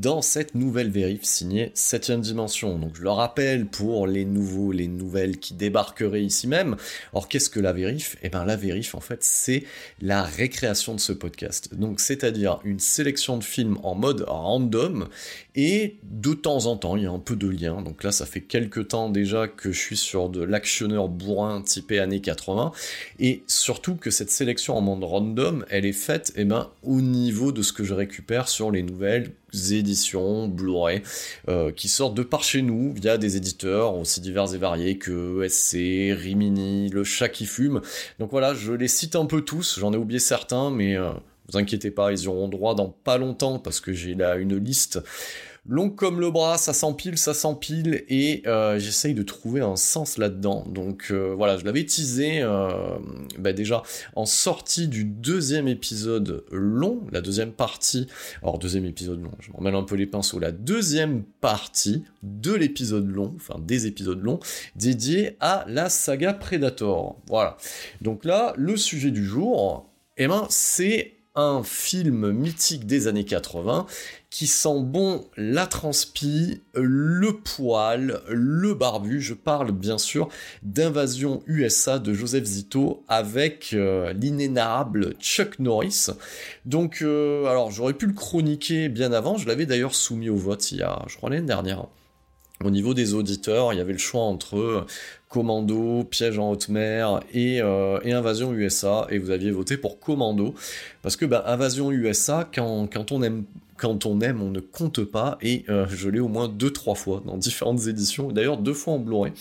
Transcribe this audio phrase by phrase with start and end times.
[0.00, 2.78] Dans cette nouvelle vérif signée 7ème dimension.
[2.78, 6.76] Donc je le rappelle pour les nouveaux, les nouvelles qui débarqueraient ici même.
[7.12, 8.16] Or qu'est-ce que la vérif?
[8.22, 9.64] Eh bien la vérif en fait c'est
[10.00, 11.74] la récréation de ce podcast.
[11.74, 15.06] Donc c'est-à-dire une sélection de films en mode random
[15.54, 17.82] et de temps en temps il y a un peu de lien.
[17.82, 21.98] Donc là ça fait quelques temps déjà que je suis sur de l'actionneur bourrin typé
[21.98, 22.72] années 80
[23.18, 27.52] et surtout que cette sélection en mode random elle est faite eh ben, au niveau
[27.52, 31.02] de ce que je récupère sur les nouvelles éditions Blu-ray
[31.48, 35.42] euh, qui sortent de par chez nous via des éditeurs aussi divers et variés que
[35.44, 37.80] ESC, Rimini, Le Chat qui fume.
[38.18, 41.10] Donc voilà, je les cite un peu tous, j'en ai oublié certains, mais euh,
[41.48, 45.00] vous inquiétez pas, ils auront droit dans pas longtemps parce que j'ai là une liste
[45.66, 50.18] long comme le bras, ça s'empile, ça s'empile, et euh, j'essaye de trouver un sens
[50.18, 50.64] là-dedans.
[50.68, 52.98] Donc euh, voilà, je l'avais teasé euh,
[53.38, 53.82] bah, déjà
[54.16, 58.06] en sortie du deuxième épisode long, la deuxième partie,
[58.42, 62.52] alors deuxième épisode long, je m'en mêle un peu les pinceaux, la deuxième partie de
[62.52, 64.40] l'épisode long, enfin des épisodes longs,
[64.76, 67.18] dédiés à la saga Predator.
[67.28, 67.56] Voilà.
[68.00, 71.19] Donc là, le sujet du jour, eh ben, c'est
[71.64, 73.86] film mythique des années 80
[74.30, 79.20] qui sent bon la transpi, le poil, le barbu.
[79.20, 80.28] Je parle bien sûr
[80.62, 86.06] d'Invasion USA de Joseph Zito avec euh, l'inénarrable Chuck Norris.
[86.64, 89.36] Donc, euh, alors j'aurais pu le chroniquer bien avant.
[89.36, 91.86] Je l'avais d'ailleurs soumis au vote il y a, je crois, l'année dernière.
[92.62, 94.84] Au niveau des auditeurs, il y avait le choix entre
[95.30, 100.54] Commando, Piège en haute mer et, euh, Invasion USA, et vous aviez voté pour Commando,
[101.00, 103.44] parce que bah, Invasion USA, quand, on aime
[103.84, 107.86] on ne compte pas, et euh, je l'ai au moins deux, trois fois dans différentes
[107.86, 109.32] éditions, d'ailleurs deux fois en Blu-ray.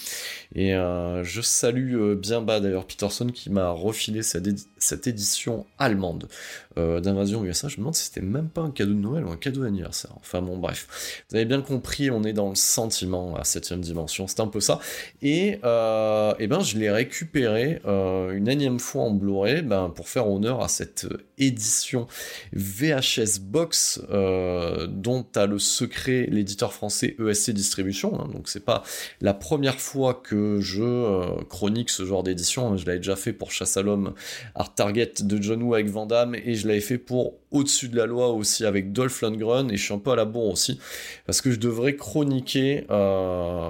[0.55, 6.27] Et euh, je salue euh, bien bas d'ailleurs Peterson qui m'a refilé cette, édition allemande
[7.01, 7.67] d'Invasion USA.
[7.67, 10.11] Je me demande si c'était même pas un cadeau de Noël ou un cadeau d'anniversaire.
[10.17, 11.23] Enfin bon, bref.
[11.29, 14.59] Vous avez bien compris, on est dans le sentiment à septième dimension, c'est un peu
[14.59, 14.79] ça.
[15.21, 20.61] Et, et ben je l'ai récupéré une énième fois en Blu-ray ben, pour faire honneur
[20.61, 21.07] à cette
[21.37, 22.07] édition
[22.53, 28.19] VHS Box euh, dont a le secret l'éditeur français ESC Distribution.
[28.19, 28.29] Hein.
[28.33, 28.83] donc c'est pas
[29.21, 32.73] la première fois que je euh, chronique ce genre d'édition.
[32.73, 32.77] Hein.
[32.77, 34.13] je l'avais déjà fait pour Chasse à l'homme,
[34.55, 38.05] Art Target de John Woo avec Van et je l'avais fait pour Au-dessus de la
[38.05, 40.79] loi aussi avec Dolph Lundgren et je suis un peu à la bourre aussi
[41.25, 42.85] parce que je devrais chroniquer.
[42.89, 43.69] Euh,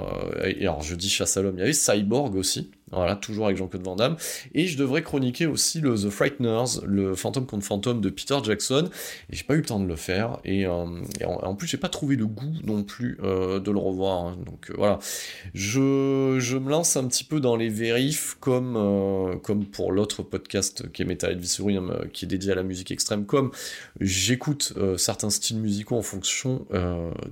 [0.62, 3.84] alors je dis Chasse à l'homme, il y avait Cyborg aussi voilà, toujours avec Jean-Claude
[3.84, 4.18] Van Damme.
[4.54, 8.90] Et je devrais chroniquer aussi le The Frighteners, le fantôme contre fantôme de Peter Jackson.
[9.30, 10.40] Et j'ai pas eu le temps de le faire.
[10.46, 10.86] Et, euh,
[11.26, 14.26] en, plus, j'ai pas trouvé le goût non plus euh, de le revoir.
[14.26, 14.38] Hein.
[14.46, 15.00] Donc euh, voilà,
[15.54, 20.92] je, je, me lance un petit peu dans les vérifs comme, comme pour l'autre podcast
[20.92, 23.26] qui est Metal Advisorium, qui est dédié à la musique extrême.
[23.26, 23.52] Comme
[24.00, 26.66] j'écoute certains styles musicaux en fonction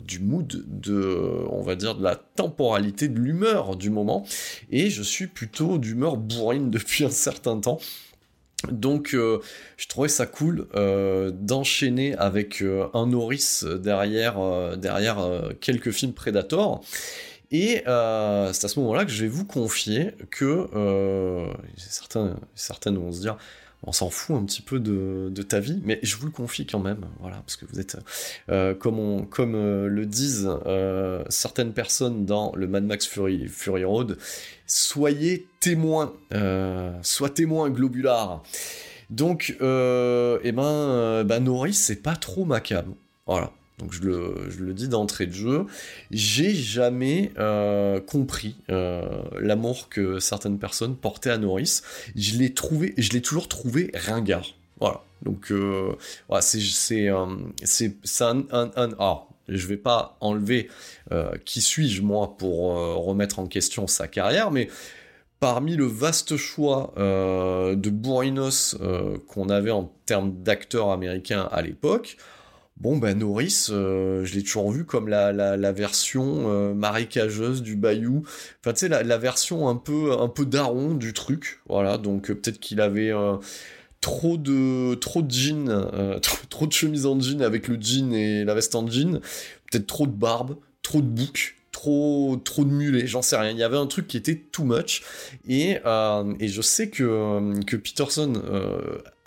[0.05, 4.25] du mood, de, on va dire, de la temporalité, de l'humeur du moment.
[4.71, 5.27] Et je suis
[5.77, 7.79] d'humeur bourrine depuis un certain temps.
[8.71, 9.39] Donc euh,
[9.77, 15.17] je trouvais ça cool euh, d'enchaîner avec euh, un Norris derrière, derrière
[15.61, 16.83] quelques films Predator.
[17.51, 20.67] Et c'est à ce moment-là que je vais vous confier que
[21.77, 23.37] certains, certains vont se dire
[23.87, 26.79] on s'en fout un petit peu de, ta vie, mais je vous le confie quand
[26.79, 27.97] même, voilà, parce que vous êtes,
[28.49, 33.49] euh, comme, comme euh, le disent euh, certaines personnes dans le Mad Max Fury,
[33.85, 34.17] Road,
[34.65, 36.13] soyez témoins,
[37.01, 38.43] sois témoin globular.
[39.09, 42.93] Donc, eh ben, bah, Norris, c'est pas trop macabre,
[43.25, 43.53] voilà.
[43.79, 45.67] Donc je le, dis d'entrée de jeu,
[46.09, 51.81] j'ai jamais euh, compris euh, l'amour que certaines personnes portaient à Norris.
[52.15, 54.47] Je l'ai trouvé, je l'ai toujours trouvé ringard.
[54.79, 55.03] Voilà.
[55.21, 55.95] Donc euh,
[56.27, 57.11] voilà, c'est c'est
[58.03, 60.69] c'est un, un, un ah, je vais pas enlever
[61.45, 62.73] qui suis-je moi pour
[63.05, 64.69] remettre en question sa carrière, mais
[65.39, 68.75] parmi le vaste choix de bourrinos
[69.27, 72.17] qu'on avait en termes d'acteurs américains à l'époque,
[72.79, 77.75] Bon, ben Norris, euh, je l'ai toujours vu comme la, la, version euh, marécageuse du
[77.75, 78.21] Bayou.
[78.61, 81.59] Enfin, tu sais, la, version un peu, un peu daron du truc.
[81.67, 83.11] Voilà, donc euh, peut-être qu'il avait
[83.99, 86.19] trop de trop de jeans,
[86.49, 89.21] trop, de chemises en jean avec le jean et la veste en jean.
[89.71, 93.51] Peut-être trop de barbe, trop de bouc trop trop de mulets, j'en sais rien.
[93.51, 95.03] Il y avait un truc qui était too much
[95.47, 95.77] et,
[96.39, 98.33] et je sais que que Peterson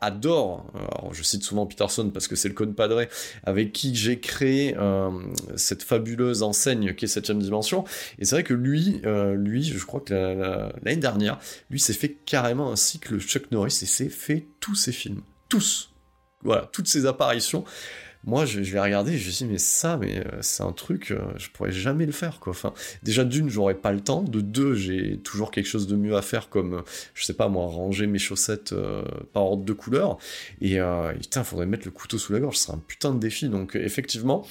[0.01, 0.67] adore,
[1.13, 3.05] je cite souvent Peterson parce que c'est le compadre
[3.45, 5.11] avec qui j'ai créé euh,
[5.57, 7.85] cette fabuleuse enseigne qui est 7 dimension,
[8.19, 11.39] et c'est vrai que lui, euh, lui, je crois que l'année dernière,
[11.71, 15.91] lui s'est fait carrément un cycle Chuck Norris et s'est fait tous ses films, tous,
[16.43, 17.65] voilà, toutes ses apparitions,
[18.25, 21.19] moi je, vais regarder, je me dis mais ça, mais euh, c'est un truc, euh,
[21.39, 22.53] je pourrais jamais le faire quoi.
[23.03, 24.23] Déjà d'une, j'aurais pas le temps.
[24.23, 26.83] De deux, j'ai toujours quelque chose de mieux à faire comme, euh,
[27.15, 28.75] je sais pas moi, ranger mes chaussettes
[29.33, 30.19] par ordre de couleur.
[30.61, 30.79] Et
[31.21, 33.49] putain, faudrait mettre le couteau sous la gorge, ce serait un putain de défi.
[33.49, 34.47] Donc effectivement,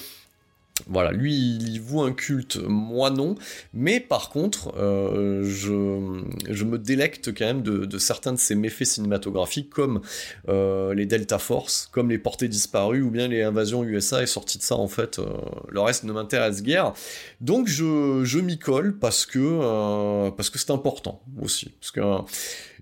[0.88, 3.36] voilà, lui, il y voue un culte, moi non,
[3.74, 8.86] mais par contre, euh, je, je, me délecte quand même de, certains de ses méfaits
[8.86, 10.02] cinématographiques, comme
[10.48, 14.58] euh, les Delta Force, comme les Portées disparues, ou bien les Invasions USA, et sorti
[14.58, 15.26] de ça, en fait, euh,
[15.70, 16.94] le reste ne m'intéresse guère.
[17.42, 22.02] Donc je, je m'y colle parce que parce que c'est important aussi, parce que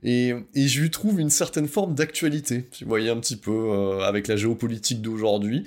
[0.03, 4.27] et, je lui trouve une certaine forme d'actualité, tu voyez un petit peu, euh, avec
[4.27, 5.63] la géopolitique d'aujourd'hui.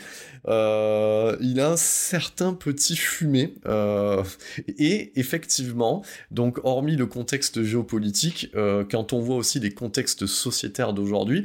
[0.49, 4.23] Euh, il a un certain petit fumé, euh,
[4.69, 8.53] et effectivement, donc hormis le contexte géopolitique,
[8.91, 11.44] quand on voit aussi les contextes sociétaires d'aujourd'hui,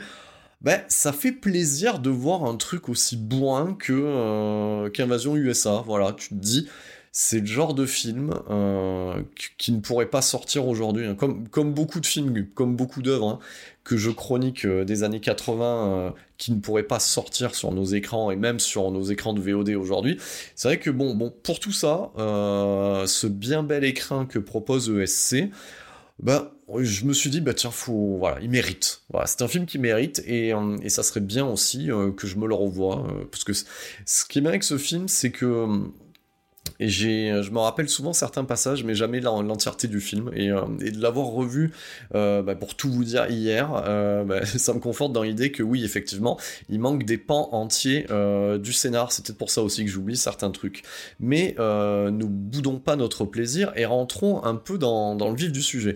[0.61, 5.83] ben, ça fait plaisir de voir un truc aussi bourrin que qu'Invasion USA.
[5.85, 6.67] Voilà, tu te dis,
[7.17, 9.23] c'est le genre de film euh,
[9.57, 11.15] qui ne pourrait pas sortir aujourd'hui, hein.
[11.15, 13.39] comme, beaucoup de films, comme beaucoup d'œuvres hein,
[13.85, 17.85] que je chronique euh, des années 80, euh, qui ne pourraient pas sortir sur nos
[17.85, 20.17] écrans et même sur nos écrans de VOD aujourd'hui.
[20.55, 25.51] C'est vrai que bon, bon, pour tout ça, ce bien bel écran que propose ESC,
[26.19, 29.03] bah, je me suis dit, bah tiens, faut, voilà, il mérite.
[29.25, 30.51] C'est un film qui mérite et,
[30.81, 31.87] et ça serait bien aussi
[32.17, 33.07] que je me le revoie.
[33.31, 35.87] parce que ce qui est bien avec ce film, c'est que
[36.79, 40.31] et j'ai, je me rappelle souvent certains passages, mais jamais l'entièreté du film.
[40.33, 41.71] Et, euh, de l'avoir revu,
[42.13, 45.63] euh, bah, pour tout vous dire hier, euh, bah, ça me conforte dans l'idée que
[45.63, 46.39] oui, effectivement,
[46.69, 49.11] il manque des pans entiers euh, du scénar.
[49.11, 50.83] C'est peut-être pour ça aussi que j'oublie certains trucs.
[51.19, 55.61] Mais euh, nous boudons pas notre plaisir et rentrons un peu dans le vif du
[55.61, 55.95] sujet.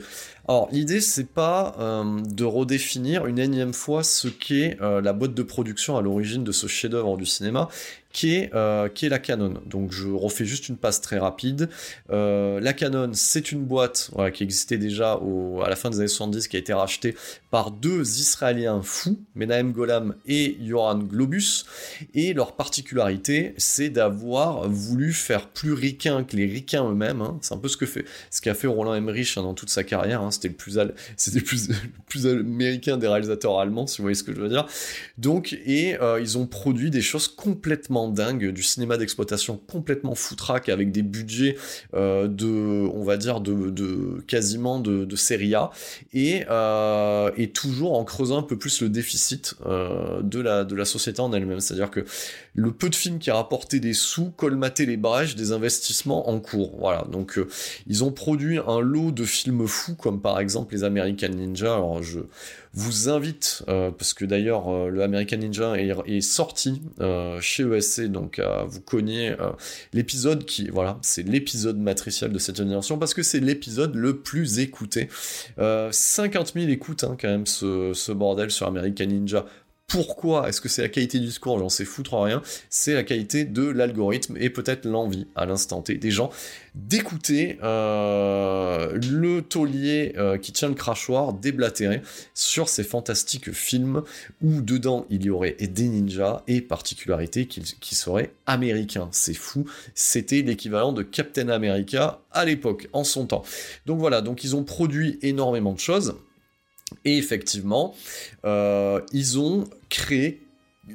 [0.50, 5.36] Alors, l'idée, c'est pas euh, de redéfinir une énième fois ce qu'est euh, la boîte
[5.36, 7.70] de production à l'origine de ce chef-d'œuvre du cinéma,
[8.12, 9.62] qui est, euh, qui est la Canon.
[9.68, 11.70] Donc, je refais juste une passe très rapide.
[12.10, 16.48] la Canon, c'est une boîte qui existait déjà au, à la fin des années 70,
[16.48, 17.16] qui a été rachetée
[17.52, 21.66] par deux Israéliens fous, Menahem Golam et Yoran Globus.
[22.16, 27.22] Et leur particularité, c'est d'avoir voulu faire plus ricain que les ricains eux-mêmes.
[27.22, 27.38] Hein.
[27.42, 29.84] C'est un peu ce que fait, ce qu'a fait Roland Emmerich hein, dans toute sa
[29.84, 30.24] carrière.
[30.24, 31.46] Hein c'était le
[32.08, 34.66] plus américain des réalisateurs allemands si vous voyez ce que je veux dire
[35.18, 40.16] donc et euh, ils ont produit des choses complètement complètement dingue, du cinéma d'exploitation complètement
[40.16, 41.58] foutraque avec des budgets
[41.94, 45.72] de, on va dire, de, quasiment de, de série A,
[46.14, 46.46] et,
[47.38, 51.34] et toujours en creusant un peu plus le déficit de, la, de la société en
[51.34, 51.60] elle-même.
[51.60, 52.06] C'est-à-dire que
[52.60, 56.40] le peu de films qui a rapporté des sous colmatait les brèches des investissements en
[56.40, 56.76] cours.
[56.78, 57.48] Voilà, donc euh,
[57.88, 61.74] ils ont produit un lot de films fous, comme par exemple les American Ninja.
[61.74, 62.20] Alors je
[62.74, 66.82] vous invite, euh, parce que d'ailleurs euh, le American Ninja est, sorti
[67.40, 69.34] chez ESC, donc vous cogner
[69.94, 74.60] l'épisode qui, voilà, c'est l'épisode matriciel de cette génération, parce que c'est l'épisode le plus
[74.60, 75.08] écouté.
[75.58, 79.46] 50 000 écoutes hein, quand même ce bordel sur American Ninja
[79.90, 82.42] pourquoi Est-ce que c'est la qualité du discours J'en sais foutre rien.
[82.70, 86.30] C'est la qualité de l'algorithme et peut-être l'envie à l'instant T des gens
[86.76, 92.02] d'écouter euh, le taulier euh, qui tient le crachoir déblatérer
[92.34, 94.04] sur ces fantastiques films
[94.42, 99.10] où dedans il y aurait des ninjas et particularité qui seraient américains.
[99.12, 99.66] C'est fou.
[99.96, 103.44] C'était l'équivalent de Captain America à l'époque, en son temps.
[103.88, 106.16] Donc voilà, donc ils ont produit énormément de choses.
[107.06, 107.96] Et effectivement,
[108.46, 110.42] euh, ils ont créé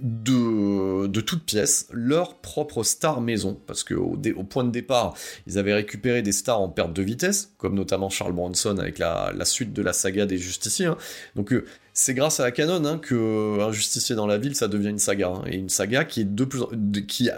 [0.02, 5.14] de, de toutes pièces leur propre star maison, parce qu'au au point de départ,
[5.46, 9.32] ils avaient récupéré des stars en perte de vitesse, comme notamment Charles Bronson avec la,
[9.44, 10.86] suite de la saga des justiciers.
[10.86, 10.96] Hein.
[11.36, 14.68] Donc euh, c'est grâce à la canon hein, que Un justicier dans la ville, ça
[14.68, 15.42] devient une saga, hein.
[15.46, 16.62] et une saga qui est de plus
[17.06, 17.30] qui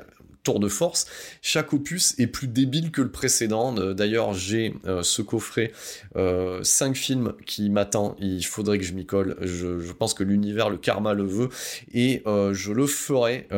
[0.55, 1.07] de force.
[1.43, 3.77] Chaque opus est plus débile que le précédent.
[3.77, 5.73] Euh, d'ailleurs, j'ai euh, ce coffret,
[6.15, 8.17] 5 euh, films qui m'attend.
[8.21, 9.37] Il faudrait que je m'y colle.
[9.43, 11.49] Je, pense que l'univers, le karma le veut.
[11.93, 13.49] Et je le ferai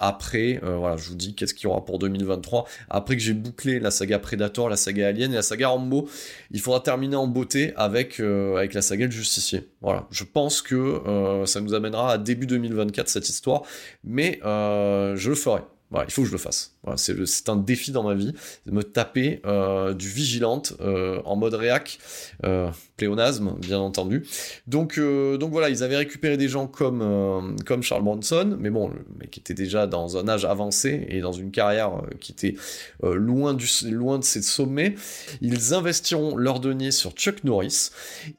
[0.00, 0.60] après.
[0.62, 2.66] voilà, je vous dis qu'est-ce qu'il y aura pour 2023.
[2.90, 6.08] Après que j'ai bouclé la saga Predator, la saga Alien et la saga Rambo,
[6.50, 9.68] il faudra terminer en beauté avec, avec la saga Le Justicier.
[9.80, 11.00] Voilà, je pense que
[11.46, 13.62] ça nous amènera à début 2024 cette histoire.
[14.04, 16.74] Mais je le ferai il faut que je le fasse.
[16.96, 18.32] c'est un défi dans ma vie,
[18.66, 21.98] de me taper euh, du vigilante euh, en mode réac,
[22.44, 24.26] euh, pléonasme, bien entendu.
[24.66, 29.04] Donc, donc voilà, ils avaient récupéré des gens comme, comme Charles Bronson, mais bon, le
[29.18, 32.54] mec était déjà dans un âge avancé et dans une carrière qui était
[33.02, 34.94] loin, du, loin de ses sommets.
[35.40, 37.90] Ils investiront leur denier sur Chuck Norris,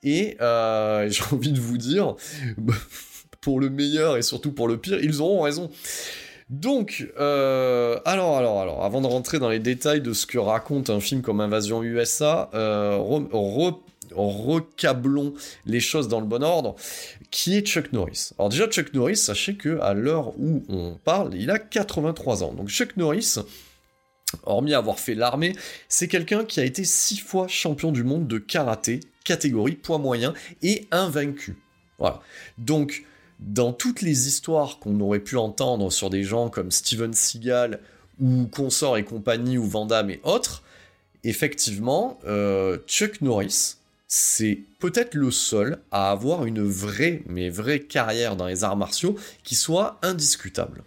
[0.03, 2.15] et j'ai envie de vous dire,
[3.41, 5.71] pour le meilleur et surtout pour le pire, ils auront raison.
[6.49, 10.89] Donc, euh, alors, alors, alors, avant de rentrer dans les détails de ce que raconte
[10.89, 12.97] un film comme Invasion USA, euh,
[14.11, 15.35] recablons
[15.67, 16.75] les choses dans le bon ordre.
[17.29, 18.31] Qui est Chuck Norris?
[18.39, 22.53] Alors déjà, Chuck Norris, sachez que à l'heure où on parle, il a 83 ans.
[22.53, 23.35] Donc Chuck Norris,
[24.43, 25.55] hormis avoir fait l'armée,
[25.87, 30.33] c'est quelqu'un qui a été six fois champion du monde de karaté, catégorie poids moyen,
[30.63, 31.57] et invaincu.
[31.99, 32.21] Voilà.
[32.57, 33.03] Donc,
[33.39, 37.79] dans toutes les histoires qu'on aurait pu entendre sur des gens comme Steven Seagal
[38.19, 40.63] ou Consort et compagnie ou Van et autres,
[41.23, 43.75] effectivement, euh, Chuck Norris,
[44.07, 49.15] c'est peut-être le seul à avoir une vraie, mais vraie carrière dans les arts martiaux
[49.43, 50.83] qui soit indiscutable.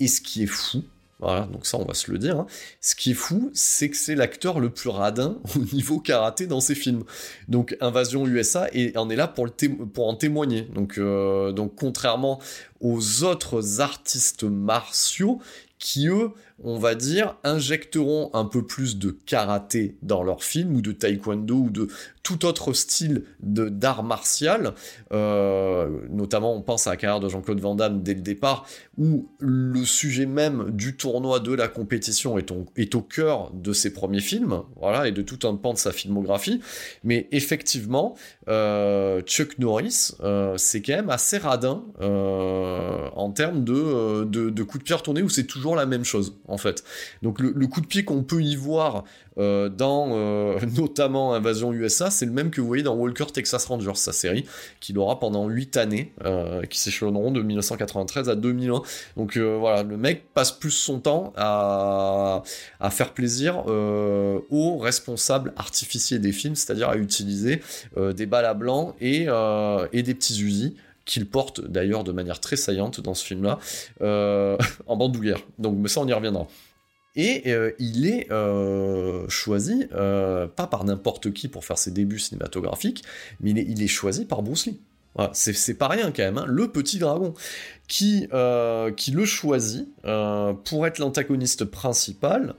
[0.00, 0.82] Et ce qui est fou,
[1.20, 2.38] voilà, donc ça on va se le dire.
[2.40, 2.46] Hein.
[2.80, 6.60] Ce qui est fou, c'est que c'est l'acteur le plus radin au niveau karaté dans
[6.60, 7.04] ses films.
[7.48, 9.52] Donc Invasion USA et en est là pour, le
[9.86, 10.68] pour en témoigner.
[10.98, 12.40] Euh, donc contrairement
[12.80, 15.40] aux autres artistes martiaux
[15.78, 16.30] qui eux
[16.62, 21.54] on va dire, injecteront un peu plus de karaté dans leurs films, ou de taekwondo,
[21.54, 21.88] ou de
[22.22, 24.72] tout autre style d'art martial.
[25.12, 29.28] Euh, notamment, on pense à la carrière de Jean-Claude Van Damme dès le départ, où
[29.40, 34.20] le sujet même du tournoi de la compétition est, est, au cœur de ses premiers
[34.20, 36.60] films, voilà, et de tout un pan de sa filmographie.
[37.02, 38.14] Mais effectivement,
[38.48, 44.82] euh, Chuck Norris, euh, c'est quand même assez radin en termes de, de, de coups
[44.82, 46.84] de pierre tournés, où c'est toujours la même chose en fait.
[47.22, 49.04] Donc le, coup de pied qu'on peut y voir
[49.38, 53.64] euh, dans euh, notamment Invasion USA, c'est le même que vous voyez dans Walker Texas
[53.66, 54.44] Rangers, sa série,
[54.80, 58.82] qu'il aura pendant 8 années, euh, qui s'échelonneront de 1993 à 2001.
[59.16, 62.42] Donc voilà, le mec passe plus son temps à,
[62.90, 67.60] faire plaisir aux responsables artificiers des films, c'est-à-dire à utiliser
[67.96, 69.26] des balles à blanc et,
[69.92, 70.74] et des petits usines
[71.04, 73.58] qu'il porte d'ailleurs de manière très saillante dans ce film-là,
[74.00, 74.56] euh,
[74.86, 75.40] en bandoulière.
[75.58, 76.46] Donc, mais ça, on y reviendra.
[77.16, 83.04] Et euh, il est euh, choisi, pas par n'importe qui pour faire ses débuts cinématographiques,
[83.40, 84.80] mais il est, choisi par Bruce Lee.
[85.32, 86.46] c'est pas rien quand même, hein.
[86.48, 87.34] le petit dragon,
[87.86, 88.28] qui,
[88.96, 89.88] qui le choisit
[90.64, 92.56] pour être l'antagoniste principal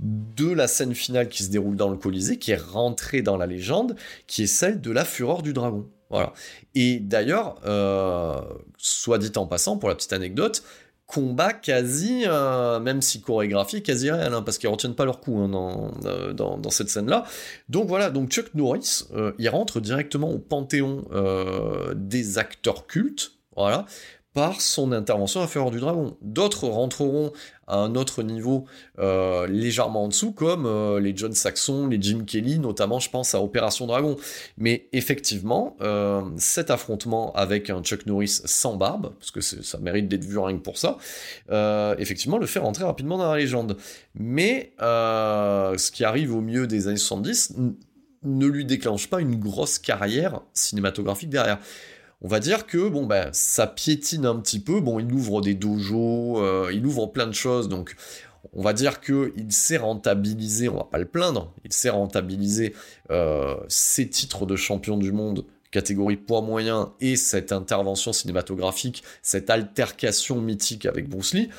[0.00, 3.46] de la scène finale qui se déroule dans le Colisée, qui est rentrée dans la
[3.46, 5.86] légende, qui est celle de la fureur du dragon.
[6.10, 6.32] Voilà.
[6.74, 8.40] Et d'ailleurs, euh,
[8.76, 10.62] soit dit en passant, pour la petite anecdote,
[11.06, 15.38] combat quasi, euh, même si chorégraphie, quasi réel, hein, parce qu'ils retiennent pas leur coup
[15.38, 17.24] hein, dans, dans, cette scène-là.
[17.68, 19.04] Donc voilà, donc Chuck Norris,
[19.38, 21.04] il rentre directement au panthéon
[21.94, 23.86] des acteurs cultes, voilà,
[24.34, 26.16] par son intervention à Fureur du Dragon.
[26.22, 27.32] D'autres rentreront
[27.66, 28.66] à un autre niveau
[28.98, 33.34] euh, légèrement en dessous, comme euh, les John Saxon, les Jim Kelly, notamment je pense
[33.34, 34.16] à Opération Dragon.
[34.56, 40.08] Mais effectivement, euh, cet affrontement avec un Chuck Norris sans barbe, parce que ça mérite
[40.08, 40.98] d'être vu rien que pour ça,
[41.98, 43.76] effectivement le fait rentrer rapidement dans la légende.
[44.14, 47.54] Mais ce qui arrive au milieu des années 70
[48.24, 51.58] ne lui déclenche pas une grosse carrière cinématographique derrière
[52.20, 54.80] on va dire que bon ben ça piétine un petit peu.
[54.80, 57.94] Bon, il ouvre des dojos, euh, il ouvre plein de choses, donc
[58.52, 60.68] on va dire que il s'est rentabilisé.
[60.68, 61.52] On va pas le plaindre.
[61.64, 62.74] Il s'est rentabilisé
[63.10, 69.50] euh, ses titres de champion du monde catégorie poids moyen et cette intervention cinématographique, cette
[69.50, 71.50] altercation mythique avec Bruce Lee.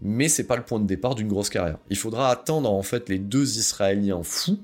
[0.00, 1.78] Mais c'est pas le point de départ d'une grosse carrière.
[1.90, 4.58] Il faudra attendre en fait les deux Israéliens fous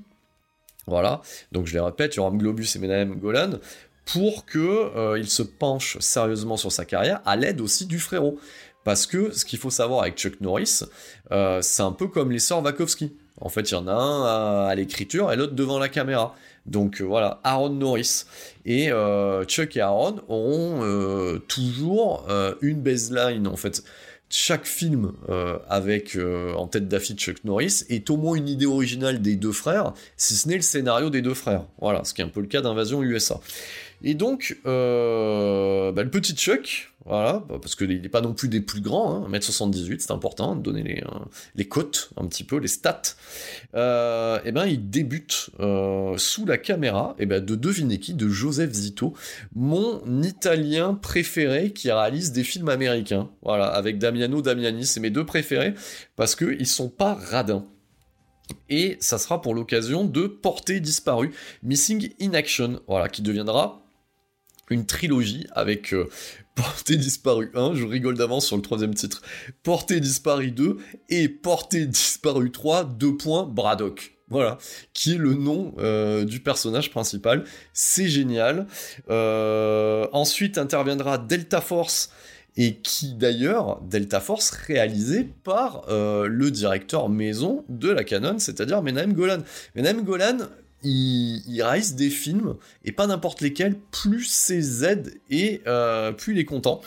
[0.85, 3.51] voilà, donc je les répète, Yoram Globus et Menahem Golan,
[4.05, 8.39] pour que euh, il se penche sérieusement sur sa carrière à l'aide aussi du frérot.
[8.83, 10.81] Parce que ce qu'il faut savoir avec Chuck Norris,
[11.31, 13.13] euh, c'est un peu comme les sœurs Wachowski.
[13.39, 16.35] En fait, il y en a un à, l'écriture et l'autre devant la caméra.
[16.65, 18.25] Donc euh, voilà, Aaron Norris.
[18.65, 18.89] Et
[19.47, 22.27] Chuck et Aaron auront toujours
[22.61, 23.83] une baseline en fait
[24.29, 25.11] chaque film
[25.69, 26.17] avec
[26.55, 30.35] en tête d'affiche Chuck Norris est au moins une idée originale des deux frères, si
[30.35, 31.65] ce n'est le scénario des deux frères.
[31.79, 33.41] Voilà, ce qui est un peu le cas d'Invasion USA.
[34.05, 38.49] Et donc, euh, bah, le petit Chuck, voilà, bah, parce qu'il n'est pas non plus
[38.49, 41.19] des plus grands, hein, 1m78, c'est important de donner les, euh,
[41.55, 43.01] les cotes un petit peu, les stats.
[43.75, 45.51] Euh, et ben, il débute
[46.17, 49.13] sous la caméra et ben, de deviner de Joseph Zito,
[49.55, 53.29] mon Italien préféré qui réalise des films américains.
[53.41, 55.75] Voilà, avec Damiano Damiani, c'est mes deux préférés
[56.17, 57.65] parce qu'ils sont pas radins.
[58.69, 61.31] Et ça sera pour l'occasion de Portée disparue,
[61.63, 63.82] Missing in Action, voilà, qui deviendra
[64.69, 66.09] une trilogie avec euh,
[66.55, 69.21] Portée disparue 1, je rigole d'avance sur le troisième titre,
[69.63, 70.77] Portée disparue 2
[71.09, 74.11] et Portée disparue 3, 2 points, Braddock.
[74.29, 74.57] Voilà,
[74.93, 77.43] qui est le nom euh, du personnage principal.
[77.73, 78.67] C'est génial.
[79.09, 82.09] Euh, ensuite interviendra Delta Force,
[82.55, 89.13] et qui d'ailleurs, Delta Force, réalisé par le directeur maison de la Canon, c'est-à-dire Menahem
[89.13, 89.39] Golan.
[89.75, 90.37] Menahem Golan,
[90.83, 96.39] il, réalise des films, et pas n'importe lesquels, plus c'est Z et euh, plus il
[96.39, 96.81] est content.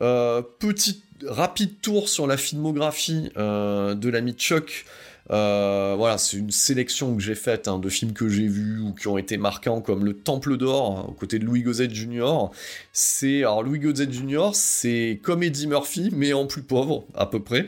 [0.00, 4.86] Euh, petit rapide tour sur la filmographie euh, de l'ami Chuck.
[5.30, 8.92] Euh, voilà, c'est une sélection que j'ai faite hein, de films que j'ai vus ou
[8.94, 12.50] qui ont été marquants, comme Le Temple d'Or, aux côtés de Louis Gozet Jr.
[12.92, 14.50] C'est alors Louis Gozet Jr.
[14.54, 17.66] C'est comme Eddie Murphy, mais en plus pauvre à peu près.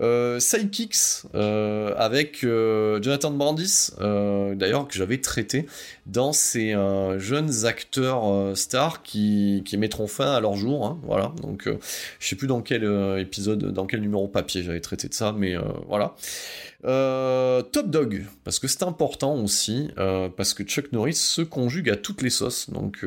[0.00, 5.66] Euh, Sidekicks euh, avec euh, Jonathan Brandis, d'ailleurs que j'avais traité
[6.06, 6.74] dans ces
[7.18, 10.86] jeunes acteurs stars qui, mettront fin à leur jour.
[10.86, 11.68] Hein, voilà, donc
[12.18, 12.84] je sais plus dans quel
[13.18, 15.54] épisode, dans quel numéro papier j'avais traité de ça, mais
[15.88, 16.14] voilà.
[16.82, 19.90] Top Dog, parce que c'est important aussi,
[20.36, 23.04] parce que Chuck Norris se conjugue à toutes les sauces, donc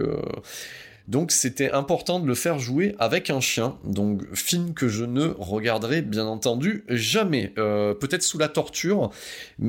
[1.07, 3.77] donc c'était important de le faire jouer avec un chien.
[3.83, 7.53] Donc film que je ne regarderai bien entendu jamais.
[7.57, 9.11] Euh, peut-être sous la torture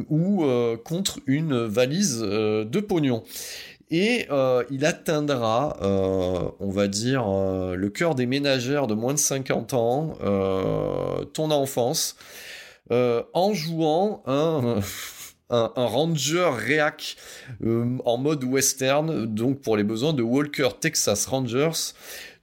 [0.08, 3.24] ou euh, contre une valise euh, de pognon.
[3.90, 4.26] Et
[4.70, 10.14] il atteindra, on va dire, le cœur des ménagères de moins de 50 ans,
[11.32, 12.16] ton enfance,
[12.90, 14.80] en jouant un
[15.50, 17.16] ranger réac
[17.64, 21.92] euh, en mode western, donc pour les besoins de Walker Texas Rangers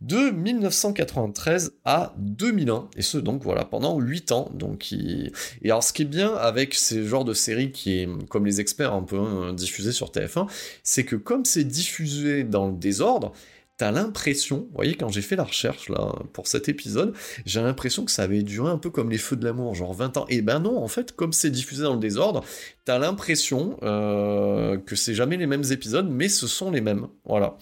[0.02, 4.50] de 1993 à 2001 et ce donc voilà pendant 8 ans.
[4.54, 5.32] Donc et
[5.66, 8.94] alors ce qui est bien avec ces genres de séries qui est comme les experts
[8.94, 10.48] un peu hein, sur TF1
[10.84, 13.34] c'est que comme c'est diffusé dans le désordre
[13.82, 17.16] t'as l'impression, vous voyez, quand j'ai fait la recherche là pour cet épisode,
[17.48, 20.18] j'ai l'impression que ça avait duré un peu comme les feux de l'amour, genre 20
[20.18, 20.26] ans.
[20.30, 22.44] Et ben non, en fait, comme c'est diffusé dans le désordre,
[22.86, 27.08] t'as l'impression euh, que c'est jamais les mêmes épisodes, mais ce sont les mêmes.
[27.26, 27.58] Voilà.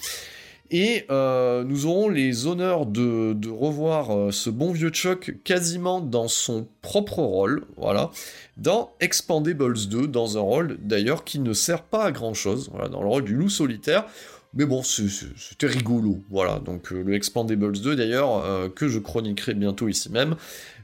[0.72, 6.28] Et euh, nous aurons les honneurs de, revoir euh, ce bon vieux Chuck quasiment dans
[6.28, 8.12] son propre rôle, voilà,
[8.58, 12.90] dans Expandables 2, dans un rôle d'ailleurs qui ne sert pas à grand chose, voilà,
[12.90, 14.06] dans le rôle du loup solitaire,
[14.54, 16.24] mais bon, c'était rigolo.
[16.32, 20.36] Voilà, donc euh, le Expandables 2 d'ailleurs, euh, que je chroniquerai bientôt ici même,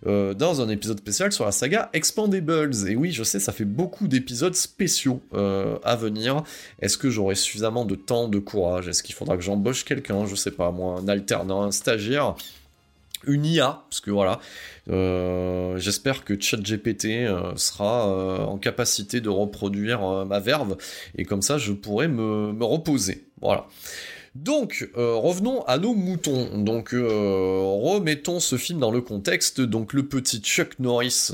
[0.06, 2.88] euh, dans un épisode spécial sur la saga Expandables.
[2.88, 6.43] Et oui, je sais, ça fait beaucoup d'épisodes spéciaux à venir.
[6.80, 8.88] Est-ce que j'aurai suffisamment de temps, de courage?
[8.88, 10.28] Est-ce qu'il faudra que j'embauche quelqu'un?
[10.28, 12.36] Je sais pas, moi, un alternant, un stagiaire
[13.28, 14.39] une IA, parce que voilà,
[14.89, 20.78] euh, j'espère que ChatGPT euh, sera euh, en capacité de reproduire ma verve,
[21.17, 23.28] et comme ça je pourrai me, reposer.
[23.41, 23.67] Voilà.
[24.36, 26.62] Donc, revenons à nos moutons.
[26.62, 29.62] Donc, remettons ce film dans le contexte.
[29.62, 31.32] Donc, le petit Chuck Norris,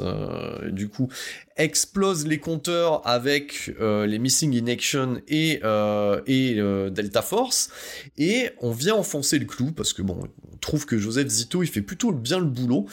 [0.70, 1.10] du coup,
[1.58, 7.70] explose les compteurs avec euh, les Missing in Action et, euh, et euh, Delta Force,
[8.18, 11.68] et on vient enfoncer le clou, parce que bon, on trouve que Joseph Zito, il
[11.68, 12.86] fait plutôt bien le boulot,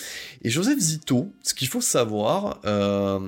[0.42, 2.60] et Joseph Zito, ce qu'il faut savoir,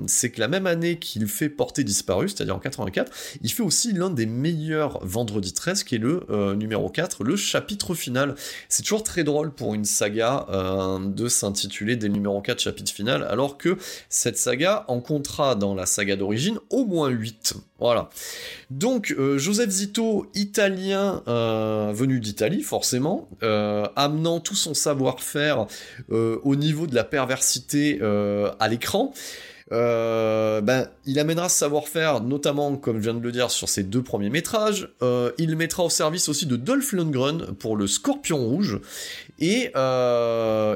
[0.07, 3.13] c'est que la même année qu'il fait Porter Disparu, c'est-à-dire en 84,
[3.43, 7.95] il fait aussi l'un des meilleurs Vendredi 13, qui est le numéro 4, le chapitre
[7.95, 8.35] final.
[8.69, 10.47] C'est toujours très drôle pour une saga
[11.05, 13.77] de s'intituler des numéro 4 chapitre final, alors que
[14.09, 15.20] cette saga en compte
[15.59, 17.55] dans la saga d'origine au moins 8.
[17.79, 18.11] Voilà.
[18.71, 25.67] Donc euh, Joseph Zito, italien euh, venu d'Italie forcément, euh, amenant tout son savoir-faire
[26.11, 29.13] au niveau de la perversité à l'écran.
[29.71, 34.03] ben, il amènera ce savoir-faire, notamment, comme je viens de le dire, sur ses deux
[34.03, 34.89] premiers métrages.
[35.39, 38.81] il mettra au service aussi de Dolph Lundgren pour le Scorpion Rouge
[39.39, 39.73] et,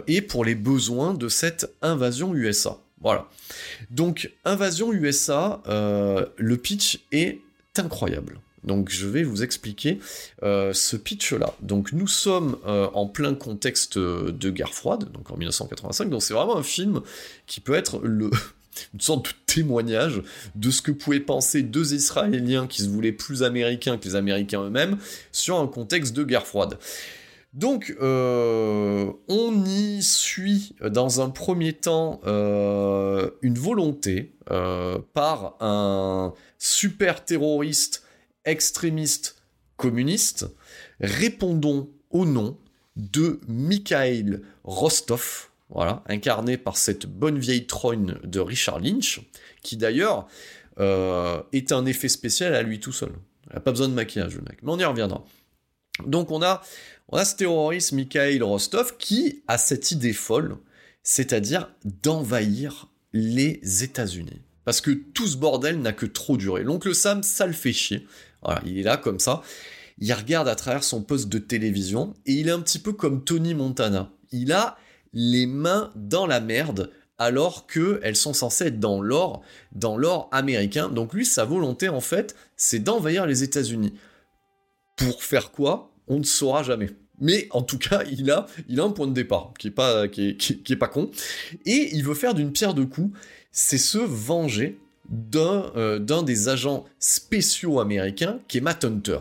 [0.06, 2.78] et pour les besoins de cette invasion USA.
[3.00, 3.28] Voilà.
[3.90, 7.40] Donc, Invasion USA, euh, le pitch est
[7.76, 8.38] incroyable.
[8.64, 9.98] Donc je vais vous expliquer
[10.42, 11.54] euh, ce pitch-là.
[11.60, 16.34] Donc nous sommes euh, en plein contexte de guerre froide, donc en 1985, donc c'est
[16.34, 17.02] vraiment un film
[17.46, 18.30] qui peut être le,
[18.94, 20.22] une sorte de témoignage
[20.54, 24.62] de ce que pouvaient penser deux Israéliens qui se voulaient plus américains que les Américains
[24.62, 24.96] eux-mêmes
[25.30, 26.78] sur un contexte de guerre froide.
[27.54, 36.34] Donc, euh, on y suit dans un premier temps euh, une volonté euh, par un
[36.58, 38.02] super terroriste
[38.44, 39.36] extrémiste
[39.76, 40.46] communiste,
[41.00, 42.58] répondons au nom
[42.96, 45.50] de Mikhail Rostov,
[46.06, 49.20] incarné par cette bonne vieille trogne de Richard Lynch,
[49.62, 50.26] qui d'ailleurs
[50.78, 53.12] est un effet spécial à lui tout seul.
[53.48, 55.24] Il n'a pas besoin de maquillage, mec, mais on y reviendra.
[56.06, 56.60] Donc on a
[57.08, 60.56] on a ce terroriste Mikhail Rostov qui a cette idée folle,
[61.02, 61.70] c'est-à-dire
[62.02, 64.42] d'envahir les États-Unis.
[64.64, 66.62] Parce que tout ce bordel n'a que trop duré.
[66.62, 68.06] L'oncle Sam, ça le fait chier.
[68.64, 69.42] Il est là comme ça.
[69.98, 73.22] Il regarde à travers son poste de télévision et il est un petit peu comme
[73.24, 74.10] Tony Montana.
[74.32, 74.76] Il a
[75.12, 80.88] les mains dans la merde alors qu'elles sont censées être dans l'or, dans l'or américain.
[80.88, 83.94] Donc lui, sa volonté en fait, c'est d'envahir les États-Unis.
[84.96, 85.93] Pour faire quoi?
[86.08, 86.90] On ne saura jamais.
[87.20, 90.08] Mais en tout cas, il a, un point de départ qui est pas,
[90.88, 91.10] con.
[91.64, 93.16] Et il veut faire d'une pierre deux coups,
[93.52, 99.18] c'est se venger d'un euh, des agents spéciaux américains qui est Matt Hunter.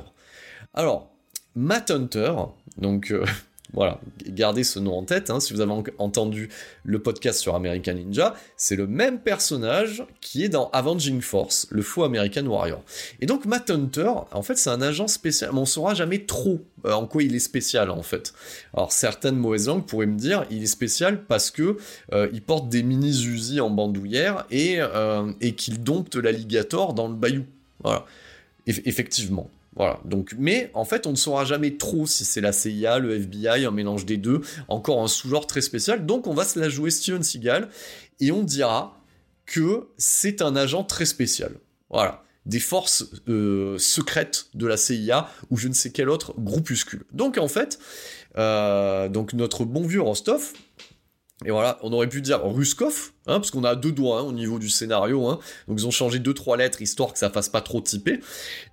[0.73, 1.11] Alors,
[1.55, 2.33] Matt Hunter,
[2.77, 3.25] donc euh,
[3.73, 6.49] voilà, gardez ce nom en tête, hein, si vous avez entendu
[6.83, 11.81] le podcast sur American Ninja, c'est le même personnage qui est dans Avenging Force, le
[11.81, 12.83] faux American Warrior.
[13.19, 16.61] Et donc Matt Hunter, en fait, c'est un agent spécial, mais on saura jamais trop
[16.85, 18.33] euh, en quoi il est spécial, en fait.
[18.75, 21.77] Alors certaines mauvaises langues pourraient me dire, il est spécial parce que
[22.13, 27.15] euh, il porte des mini-Uzi en bandoulière et, euh, et qu'il dompte l'alligator dans le
[27.15, 27.45] bayou.
[27.83, 28.05] Voilà.
[28.67, 29.49] effectivement.
[29.75, 29.99] Voilà.
[30.05, 33.65] Donc, mais en fait, on ne saura jamais trop si c'est la CIA, le FBI,
[33.65, 36.05] un mélange des deux, encore un sous-genre très spécial.
[36.05, 37.69] Donc, on va se la jouer Steven Seagal
[38.19, 38.99] et on dira
[39.45, 41.55] que c'est un agent très spécial.
[41.89, 42.23] Voilà.
[42.45, 47.05] Des forces euh, secrètes de la CIA ou je ne sais quel autre groupuscule.
[47.11, 47.79] Donc, en fait,
[48.37, 50.53] euh, donc notre bon vieux Rostov,
[51.45, 54.31] et voilà, on aurait pu dire Ruskov, hein, parce qu'on a deux doigts hein, au
[54.31, 55.39] niveau du scénario, hein.
[55.67, 58.19] donc ils ont changé deux trois lettres histoire que ça fasse pas trop typé.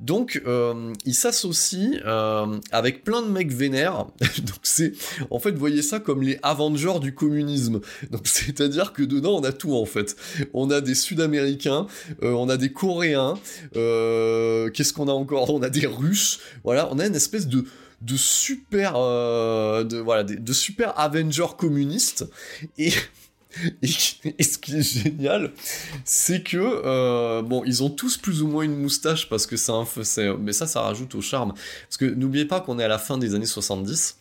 [0.00, 4.06] Donc euh, il s'associe euh, avec plein de mecs vénères.
[4.20, 4.92] donc c'est,
[5.30, 7.80] en fait, voyez ça comme les Avengers du communisme.
[8.11, 10.16] Donc c'est-à-dire que dedans on a tout en fait.
[10.54, 11.87] On a des Sud-Américains,
[12.22, 13.35] euh, on a des Coréens,
[13.72, 15.50] qu'est-ce qu'on a encore?
[15.52, 16.40] On a des Russes.
[16.64, 17.64] Voilà, on a une espèce de
[18.00, 22.26] de super, euh, de, voilà, de, super Avengers communistes.
[22.78, 22.92] Et,
[23.82, 25.52] et, ce qui est génial,
[26.04, 29.72] c'est que euh, bon, ils ont tous plus ou moins une moustache parce que c'est
[29.72, 29.86] un
[30.38, 31.52] mais ça, ça rajoute au charme.
[31.88, 34.18] Parce que n'oubliez pas qu'on est à la fin des années 70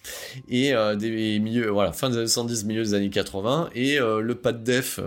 [0.49, 4.35] et euh, des milieux, voilà, fin des années 70, milieu des années 80 et le
[4.35, 4.99] pas de def,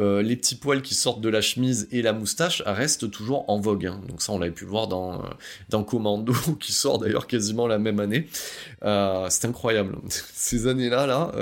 [0.00, 3.60] euh, les petits poils qui sortent de la chemise et la moustache restent toujours en
[3.60, 3.86] vogue.
[3.86, 4.00] Hein.
[4.08, 5.26] Donc ça, on l'avait pu voir dans, euh,
[5.68, 8.26] dans Commando, qui sort d'ailleurs quasiment la même année.
[8.84, 9.96] Euh, c'est incroyable.
[10.08, 11.32] ces années-là, là,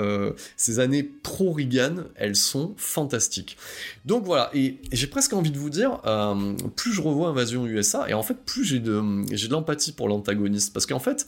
[0.57, 3.57] ces années pro-Reagan, elles sont fantastiques.
[4.05, 6.01] Donc voilà, et, j'ai presque envie de vous dire,
[6.75, 10.07] plus je revois Invasion USA, et en fait, plus j'ai de, j'ai de l'empathie pour
[10.07, 10.73] l'antagoniste.
[10.73, 11.27] Parce qu'en fait,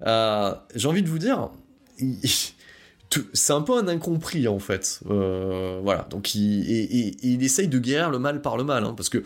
[0.00, 1.50] j'ai envie de vous dire,
[3.32, 5.00] c'est un peu un incompris en fait.
[5.10, 9.08] Euh, voilà, donc il, il essaye de guérir le mal par le mal, hein, parce
[9.08, 9.22] que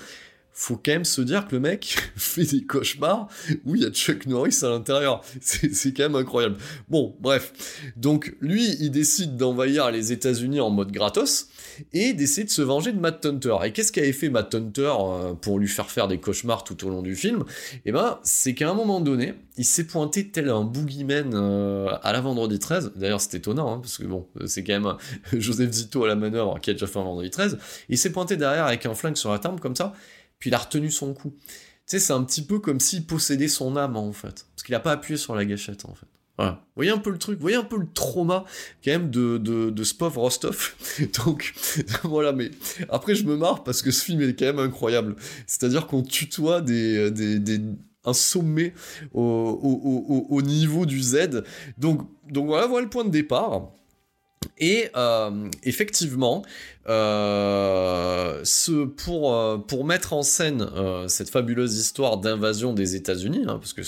[0.57, 3.29] faut quand même se dire que le mec fait des cauchemars
[3.65, 5.23] où il y a Chuck Norris à l'intérieur.
[5.41, 6.57] C'est quand même incroyable.
[6.89, 7.53] Bon, bref.
[7.97, 11.49] Donc, lui, il décide d'envahir les États-Unis en mode gratos
[11.93, 13.57] et d'essayer de se venger de Matt Hunter.
[13.65, 16.89] Et qu'est-ce qu'avait fait Matt Hunter euh, pour lui faire faire des cauchemars tout au
[16.89, 17.45] long du film?
[17.85, 22.13] Eh ben, c'est qu'à un moment donné, il s'est pointé tel un boogeyman euh, à
[22.13, 22.93] la vendredi 13.
[22.95, 24.95] D'ailleurs, c'est étonnant, hein, parce que bon, c'est quand même
[25.33, 27.59] Joseph Zito à la manœuvre qui a déjà fait un vendredi 13.
[27.89, 29.95] Il s'est pointé derrière avec un flingue sur la table comme ça
[30.45, 31.33] puis il a retenu son coup.
[31.41, 31.47] Tu
[31.87, 34.45] sais, c'est un petit peu comme s'il possédait son âme, en fait.
[34.55, 36.05] Parce qu'il a pas appuyé sur la gâchette, en fait.
[36.37, 36.53] Voilà.
[36.53, 38.45] Vous voyez un peu le truc, vous voyez un peu le trauma
[38.85, 40.75] quand même de, de, de ce pauvre Rostov.
[41.25, 41.55] Donc
[42.03, 42.51] voilà, mais
[42.91, 45.17] après je me marre parce que ce film est quand même incroyable.
[45.47, 47.63] C'est-à-dire qu'on tutoie des, des, des,
[48.05, 48.75] un sommet
[49.15, 51.43] au, au, au, au, niveau du Z.
[51.79, 53.71] Donc, donc voilà, voilà le point de départ.
[54.59, 56.45] Et euh, effectivement,
[56.89, 58.87] euh, euh,
[59.59, 60.67] pour mettre en scène
[61.09, 63.83] cette fabuleuse histoire d'invasion des États-Unis, hein, parce que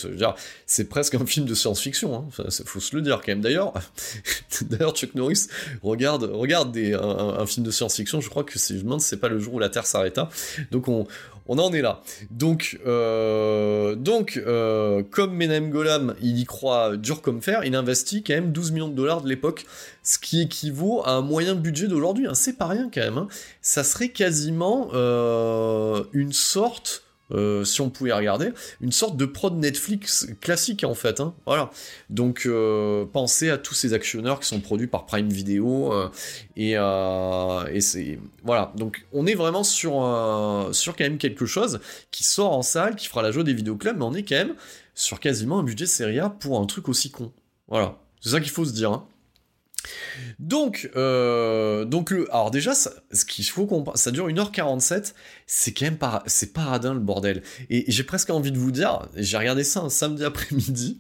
[0.67, 3.41] c'est presque un film de science-fiction, hein, faut se le dire quand même.
[3.41, 3.73] D'ailleurs,
[4.63, 5.47] d'ailleurs Chuck Norris
[5.83, 9.55] regarde, regarde un, film de science-fiction, je crois que si je c'est pas le jour
[9.55, 10.29] où la Terre s'arrêta.
[10.71, 11.07] Donc on,
[11.49, 12.03] on en est là.
[12.31, 13.97] Donc, euh,
[14.37, 18.73] euh, comme Menem Golam, il y croit dur comme fer, il investit quand même 12
[18.73, 19.67] millions de dollars de l'époque,
[20.03, 22.27] ce qui équivaut à un moyen budget d'aujourd'hui.
[22.27, 22.35] Hein.
[22.35, 23.19] C'est pas rien quand même.
[23.19, 23.29] Hein.
[23.63, 29.57] Ça serait quasiment euh, une sorte euh, si on pouvait regarder, une sorte de prod
[29.57, 31.21] Netflix classique en fait.
[31.21, 31.35] Hein.
[31.45, 31.71] voilà.
[32.09, 36.09] Donc euh, pensez à tous ces actionneurs qui sont produits par Prime Video euh,
[36.57, 38.73] et, c'est voilà.
[38.77, 39.93] Donc on est vraiment sur
[40.73, 43.97] sur quand même quelque chose qui sort en salle, qui fera la joie des vidéoclubs,
[43.97, 44.55] mais on est quand même
[44.95, 47.33] sur quasiment un budget série A pour un truc aussi con.
[47.69, 47.99] Voilà.
[48.21, 48.93] C'est ça qu'il faut se dire.
[48.93, 49.07] Hein.
[50.39, 55.13] Donc, donc alors déjà, ce qu'il faut qu'on, ça dure 1h47,
[55.47, 57.43] c'est quand même pas, c'est paradin le bordel.
[57.71, 60.99] Et, j'ai presque envie de vous dire, j'ai regardé ça un samedi après-midi,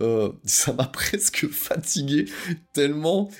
[0.00, 2.26] euh, ça m'a presque fatigué
[2.72, 3.30] tellement,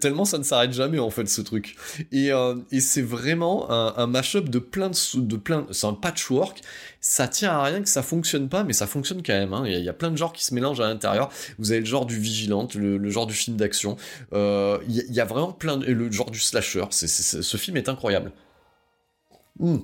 [0.00, 1.76] tellement ça ne s'arrête jamais en fait ce truc.
[2.12, 5.94] Et, euh, et c'est vraiment un, un mashup de plein de, de plein, c'est un
[5.94, 6.62] patchwork
[7.00, 9.52] ça tient à rien que ça fonctionne pas, mais ça fonctionne quand même.
[9.52, 9.64] Hein.
[9.66, 11.30] Il, y a, plein de genres qui se mélangent à l'intérieur.
[11.58, 13.96] Vous avez le genre du vigilante, le, genre du film d'action.
[14.32, 16.84] Euh, il, y a, vraiment plein de, le genre du slasher.
[16.90, 18.32] ce film est incroyable.
[19.58, 19.78] Mmh.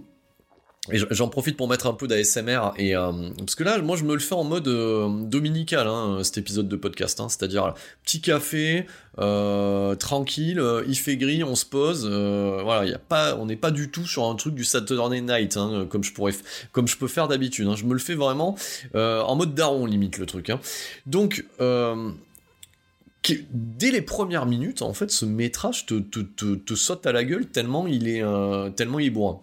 [0.93, 4.05] Et j'en profite pour mettre un peu d'ASMR et euh, parce que là, moi, je
[4.05, 7.73] me le fais en mode euh, dominical, hein, cet épisode de podcast, hein, c'est-à-dire
[8.05, 8.85] petit café,
[9.19, 13.71] euh, tranquille, il fait gris, on se pose, voilà, y a pas, on n'est pas
[13.71, 16.35] du tout sur un truc du Saturday Night, hein, comme je pourrais,
[16.73, 17.67] comme je peux faire d'habitude.
[17.77, 18.55] Je me le fais vraiment
[18.95, 20.51] en mode daron limite le truc.
[20.51, 20.61] Hein.
[23.51, 27.25] Dès les premières minutes, en fait, ce métrage te, te, te, te saute à la
[27.25, 28.23] gueule tellement il est,
[28.77, 29.41] tellement il bourrin.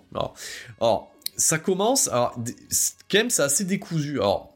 [0.80, 2.36] Alors, ça commence, alors,
[3.10, 4.20] quand même, c'est assez décousu.
[4.20, 4.52] Alors,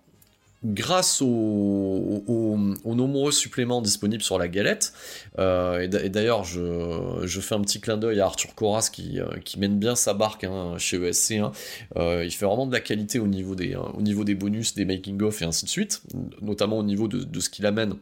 [0.65, 4.93] grâce aux, nombreux suppléments disponibles sur la galette,
[5.37, 9.59] euh, et d'ailleurs, je, fais un petit clin d'œil à Arthur Coras qui, euh, qui
[9.59, 11.33] mène bien sa barque hein, chez ESC.
[11.33, 11.51] Hein.
[11.97, 14.85] Euh, il fait vraiment de la qualité au niveau des, au niveau des bonus, des
[14.85, 16.01] making-of et ainsi de suite,
[16.41, 17.95] notamment au niveau de, ce qu'il amène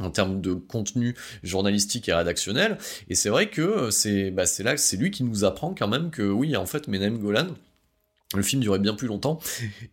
[0.00, 2.78] en termes de contenu journalistique et rédactionnel.
[3.08, 6.22] Et c'est vrai que c'est bah, là, c'est lui qui nous apprend quand même que
[6.22, 7.48] oui, en fait, Menem Golan,
[8.36, 9.38] le film durait bien plus longtemps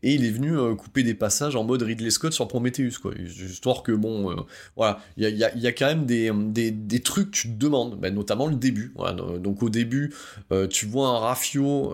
[0.04, 3.14] et il est venu euh, couper des passages en mode Ridley Scott sur Prometheus quoi.
[3.16, 4.36] Histoire que bon euh,
[4.76, 8.14] voilà il y a, quand même des, des, des, trucs que tu te demandes ben,
[8.14, 8.94] notamment le début
[9.40, 10.14] donc au début
[10.52, 11.94] euh, tu vois un rafio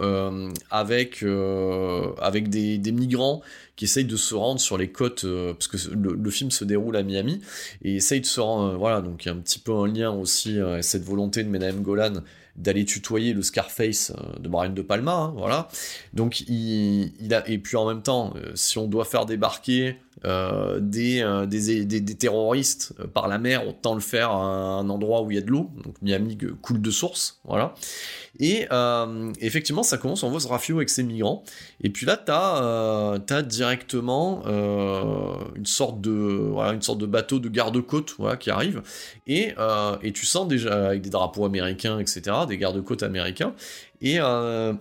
[0.71, 3.41] avec avec des, des, migrants
[3.75, 7.03] qui essayent de se rendre sur les côtes parce que le, film se déroule à
[7.03, 7.41] Miami
[7.83, 9.01] et essayent de se rendre voilà.
[9.01, 12.13] Donc il y a un petit peu un lien aussi cette volonté de Menahem Golan
[12.57, 15.67] d'aller tutoyer le Scarface euh, de Brian De Palma, hein, voilà.
[16.13, 19.97] Donc il, il, a et puis en même temps, euh, si on doit faire débarquer
[20.25, 25.35] euh, des, des, terroristes par la mer, autant le faire à un endroit où il
[25.35, 25.69] y a de l'eau.
[25.83, 27.75] Donc Miami coule de source, voilà.
[28.39, 31.43] Et euh, effectivement, ça commence, voit ce rafio avec ses migrants.
[31.81, 37.39] Et puis là, t'as euh, as directement euh, une sorte de une sorte de bateau
[37.39, 38.81] de garde-côte qui arrive.
[39.25, 43.53] Et, euh, et tu sens déjà avec des drapeaux américains, etc., des garde-côtes américains.
[44.01, 44.73] Et euh,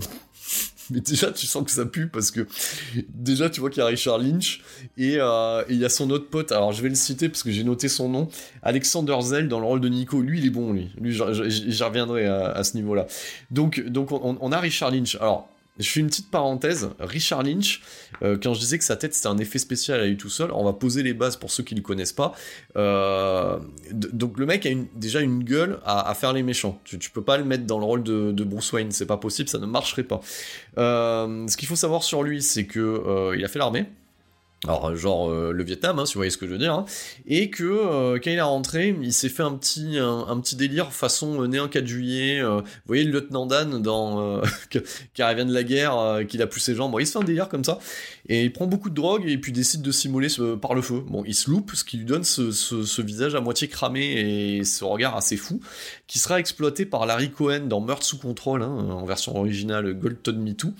[0.90, 2.46] mais déjà tu sens que ça pue parce que
[3.08, 4.62] déjà tu vois qu'il y a Richard Lynch
[4.96, 6.52] et euh, il y a son autre pote.
[6.52, 8.28] Alors je vais le citer parce que j'ai noté son nom.
[8.62, 10.20] Alexander Zell dans le rôle de Nico.
[10.20, 10.90] Lui il est bon lui.
[11.00, 13.06] Lui j'y reviendrai à, ce niveau là
[13.50, 15.16] donc donc on, a Richard Lynch.
[15.16, 16.90] Alors je fais une petite parenthèse.
[16.98, 17.82] Richard Lynch,
[18.22, 20.50] euh, quand je disais que sa tête c'était un effet spécial à lui tout seul,
[20.52, 22.32] on va poser les bases pour ceux qui ne le connaissent pas.
[22.76, 23.58] Euh,
[23.92, 26.80] donc le mec a déjà une gueule à, faire les méchants.
[26.84, 29.58] Tu, peux pas le mettre dans le rôle de, Bruce Wayne, c'est pas possible, ça
[29.58, 30.20] ne marcherait pas.
[30.78, 33.86] Euh, ce qu'il faut savoir sur lui, c'est que il a fait l'armée
[34.66, 36.74] alors euh, genre euh, le Vietnam, hein, si vous voyez ce que je veux dire,
[36.74, 36.84] hein.
[37.26, 40.92] et que euh, quand il est rentré, il s'est fait un petit, un, petit délire
[40.92, 45.62] façon né un 4 juillet, vous voyez le lieutenant Dan dans qui revient de la
[45.62, 47.78] guerre, qu'il a plus ses jambes, il se fait un délire comme ça,
[48.28, 50.28] et il prend beaucoup de drogue et puis décide de s'immoler
[50.60, 51.02] par le feu.
[51.06, 54.84] Bon, il se loupe, ce qui lui donne ce, visage à moitié cramé et ce
[54.84, 55.60] regard assez fou,
[56.06, 60.18] qui sera exploité par Larry Cohen dans Meurtre sous contrôle, hein, en version originale Gold
[60.38, 60.72] Me Too,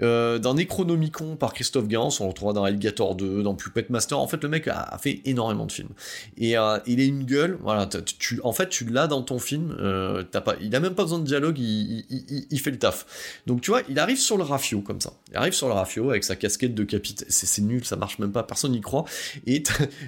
[0.00, 4.18] dans Necronomicon par Christophe Gans, on le retrouvera dans Alligator 2, dans Puppet Master.
[4.18, 5.90] En fait, le mec a, fait énormément de films.
[6.36, 9.76] Et euh, il a une gueule, voilà, tu, en fait, tu l'as dans ton film,
[9.80, 13.40] euh, pas, il a même pas besoin de dialogue, il, fait le taf.
[13.46, 15.12] Donc, tu vois, il arrive sur le rafio, comme ça.
[15.30, 17.28] Il arrive sur le rafio avec sa casquette de capitaine.
[17.30, 19.04] C'est nul, ça marche même pas, personne n'y croit.
[19.46, 19.62] Et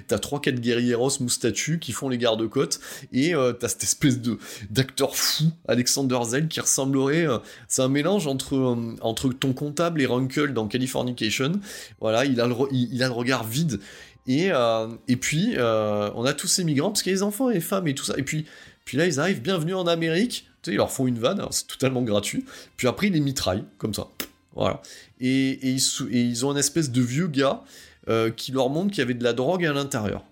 [0.07, 2.79] t'as 3-4 guerrieros moustatus qui font les gardes-côtes,
[3.13, 4.37] et euh, t'as cette espèce de
[4.69, 7.27] d'acteur fou, Alexander Zell, qui ressemblerait.
[7.67, 11.53] c'est un mélange entre, entre ton comptable et Runkle dans Californication.
[11.99, 13.79] Voilà, il a le, il, a le regard vide.
[14.27, 14.87] Et, euh,
[15.19, 17.61] puis, euh, on a tous ces migrants, parce qu'il y a les enfants et les
[17.61, 18.15] femmes et tout ça.
[18.17, 18.45] Et puis,
[18.83, 20.47] puis là, ils arrivent, bienvenue en Amérique.
[20.61, 22.45] Tu sais, ils leur font une vanne, c'est totalement gratuit.
[22.77, 24.07] Puis après, ils les mitraillent, comme ça.
[24.55, 24.81] Voilà.
[25.19, 27.61] Et, ils, ont une espèce de vieux gars
[28.09, 30.23] euh, qui leur montre qu'il y avait de la drogue à l'intérieur.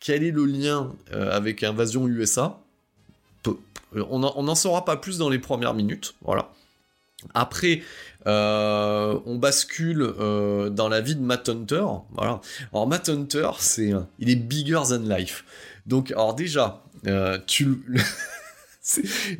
[0.00, 2.58] Quel est le lien avec Invasion USA
[3.94, 6.14] On n'en saura pas plus dans les premières minutes.
[6.22, 6.50] Voilà.
[7.34, 7.82] Après,
[8.26, 11.84] euh, on bascule euh, dans la vie de Matt Hunter.
[12.12, 12.40] Voilà.
[12.72, 15.44] Alors Matt Hunter, c'est, il est bigger than life.
[15.86, 17.82] Donc, alors déjà, euh, tu,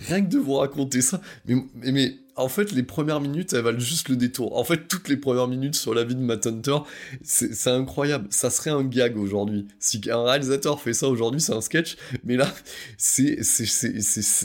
[0.08, 3.78] rien que de vous raconter ça, mais, mais en fait, les premières minutes, elles valent
[3.78, 4.56] juste le détour.
[4.56, 6.78] En fait, toutes les premières minutes sur la vie de Matt Hunter,
[7.22, 8.26] c'est incroyable.
[8.30, 9.66] Ça serait un gag aujourd'hui.
[9.78, 11.96] Si un réalisateur fait ça aujourd'hui, c'est un sketch.
[12.24, 12.52] Mais là,
[12.96, 13.40] c'est,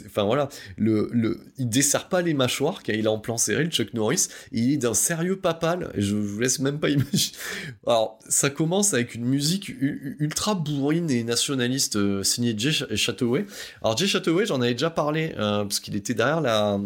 [0.06, 3.63] enfin voilà, le, le, il dessert pas les mâchoires quand il est en plan serré,
[3.63, 4.28] le Chuck Norris.
[4.52, 5.91] il est d'un sérieux papal.
[5.95, 7.38] Et je, vous laisse même pas imaginer.
[7.88, 13.45] Alors, ça commence avec une musique ultra bourrine et nationaliste euh, signée Jay Chataway.
[13.82, 16.80] Alors, Jay Chataway, j'en avais déjà parlé euh, parce qu'il était derrière la,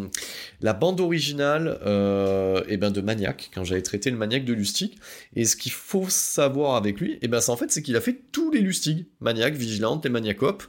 [0.61, 4.95] la bande originale euh, eh ben de Maniac, quand j'avais traité le Maniac de Lustig.
[5.35, 8.01] Et ce qu'il faut savoir avec lui, et eh ben, en fait, c'est qu'il a
[8.01, 10.63] fait tous les Lustig, Maniac, Vigilante, les Maniacop,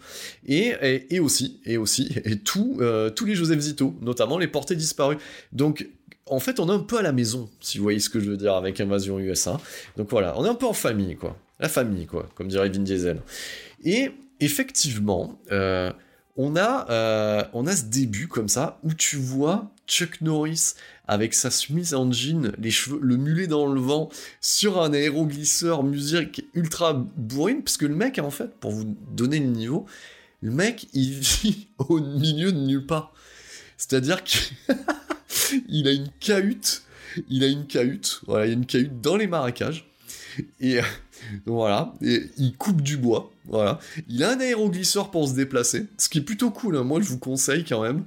[0.46, 0.74] et,
[1.10, 5.18] et, aussi, et aussi, et tout, euh, tous les Joseph Zito, notamment les portées disparues.
[5.52, 5.88] Donc,
[6.26, 8.30] en fait, on est un peu à la maison, si vous voyez ce que je
[8.30, 9.60] veux dire avec Invasion USA.
[9.96, 11.36] Donc voilà, on est un peu en famille, quoi.
[11.60, 13.20] La famille, quoi, comme dirait Vin Diesel.
[13.84, 15.92] Et effectivement, euh,
[16.36, 20.74] on a, euh, on a ce début comme ça où tu vois Chuck Norris
[21.06, 24.08] avec sa chemise en jean, le mulet dans le vent,
[24.40, 29.40] sur un aéroglisseur musique ultra bourrine, parce que le mec, en fait, pour vous donner
[29.40, 29.84] le niveau,
[30.40, 33.12] le mec, il vit au milieu de nulle part.
[33.76, 34.56] C'est-à-dire qu'il
[35.88, 36.82] a une cahute,
[37.28, 39.91] il a une cahute, voilà, il y a une cahute dans les marécages,
[40.60, 40.80] et
[41.46, 43.78] voilà, et il coupe du bois, voilà.
[44.08, 46.84] Il a un aéroglisseur pour se déplacer, ce qui est plutôt cool, hein.
[46.84, 48.04] moi je vous conseille quand même.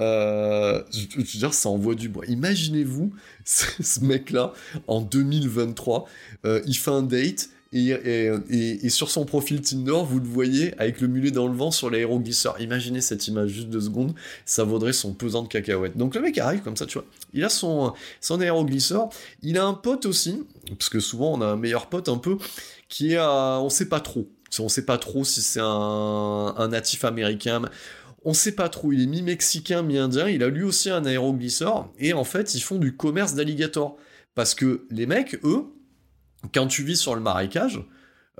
[0.00, 2.24] Euh, je, veux dire, ça envoie du bois.
[2.26, 3.12] Imaginez-vous
[3.44, 4.52] ce, mec-là,
[4.86, 6.06] en 2023,
[6.44, 11.08] euh, il fait un date, et, sur son profil Tinder, vous le voyez avec le
[11.08, 12.60] mulet dans le vent sur l'aéroglisseur.
[12.60, 14.14] Imaginez cette image juste deux secondes,
[14.46, 15.96] ça vaudrait son pesant de cacahuètes.
[15.96, 17.06] Donc le mec arrive comme ça, tu vois.
[17.34, 19.08] Il a son, son aéroglisseur.
[19.42, 22.38] Il a un pote aussi, parce que souvent on a un meilleur pote un peu,
[22.88, 24.28] qui est, on sait pas trop.
[24.58, 27.62] On sait pas trop si c'est un, un natif américain
[28.24, 32.12] on sait pas trop, il est mi-mexicain, mi-indien, il a lui aussi un aéroglisseur, et
[32.12, 33.96] en fait, ils font du commerce d'alligators.
[34.34, 35.64] Parce que les mecs, eux,
[36.52, 37.80] quand tu vis sur le marécage,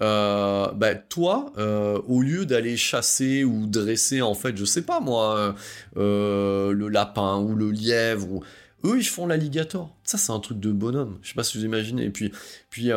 [0.01, 5.01] euh, bah, toi, euh, au lieu d'aller chasser ou dresser, en fait, je sais pas
[5.01, 5.55] moi,
[5.97, 8.45] euh, le lapin ou le lièvre, ou...
[8.85, 9.95] eux, ils font l'alligator.
[10.05, 11.19] Ça, c'est un truc de bonhomme.
[11.23, 12.05] Je sais pas si vous imaginez.
[12.05, 12.33] Et puis,
[12.71, 12.91] puis,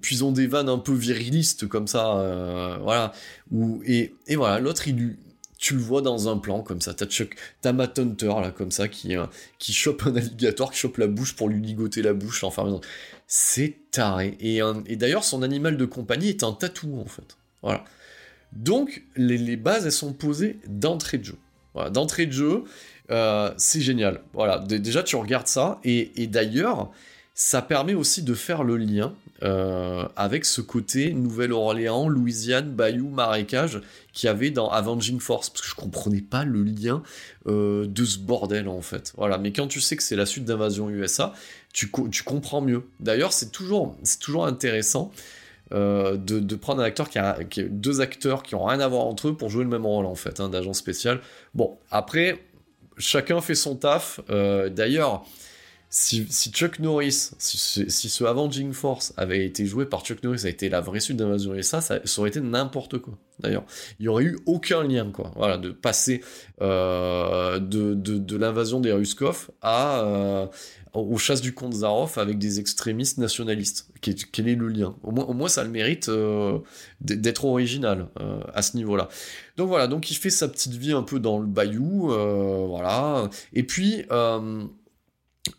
[0.00, 3.12] puis ils ont des vannes un peu virilistes comme ça, voilà.
[3.86, 5.16] Et voilà, l'autre, il,
[5.58, 8.70] tu le vois dans un plan comme ça, t'as Chuck, t'as Matt Hunter là comme
[8.70, 9.16] ça qui,
[9.58, 12.80] qui chope un alligator, qui chope la bouche pour lui ligoter la bouche, enfin
[13.28, 14.36] c'est taré.
[14.40, 14.60] Et,
[14.96, 17.36] d'ailleurs son animal de compagnie est un tatou en fait.
[17.62, 17.84] Voilà.
[18.52, 21.38] Donc les, bases elles sont posées d'entrée de jeu.
[21.74, 22.64] Voilà, d'entrée de jeu,
[23.10, 24.22] euh, c'est génial.
[24.32, 26.90] Voilà, déjà tu regardes ça et d'ailleurs
[27.34, 33.80] ça permet aussi de faire le lien euh, avec ce côté Nouvelle-Orléans, Louisiane, Bayou, Marécage
[34.12, 37.04] qu'il y avait dans Avenging Force, parce que je comprenais pas le lien
[37.46, 39.12] euh, de ce bordel en fait.
[39.16, 41.34] Voilà, mais quand tu sais que c'est la suite d'Invasion USA,
[41.72, 42.82] tu, comprends mieux.
[42.98, 45.12] D'ailleurs, c'est toujours, toujours intéressant
[45.72, 49.28] euh, de, prendre un acteur qui a, deux acteurs qui ont rien à voir entre
[49.28, 51.20] eux pour jouer le même rôle en fait, hein, d'agent spécial.
[51.54, 52.42] Bon, après,
[52.96, 54.18] chacun fait son taf.
[54.28, 55.24] D'ailleurs,
[55.90, 60.50] si, Chuck Norris, si, ce Avenging Force avait été joué par Chuck Norris, ça a
[60.50, 63.14] été la vraie suite d'Invasion et ça, ça aurait été n'importe quoi.
[63.40, 63.64] D'ailleurs,
[63.98, 65.30] il n'y aurait eu aucun lien, quoi.
[65.36, 66.22] Voilà, de passer
[66.60, 70.46] euh, de, l'invasion des Ruskov à euh,
[70.92, 73.88] aux chasses du comte Zaroff avec des extrémistes nationalistes.
[74.00, 74.96] Quel, est le lien?
[75.02, 76.58] Au moins, ça le mérite euh,
[77.00, 78.08] d'être original
[78.52, 79.08] à ce niveau-là.
[79.56, 82.08] Donc voilà, donc il fait sa petite vie un peu dans le bayou,
[82.68, 83.30] voilà.
[83.52, 84.04] Et puis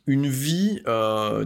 [0.09, 1.45] une vie euh,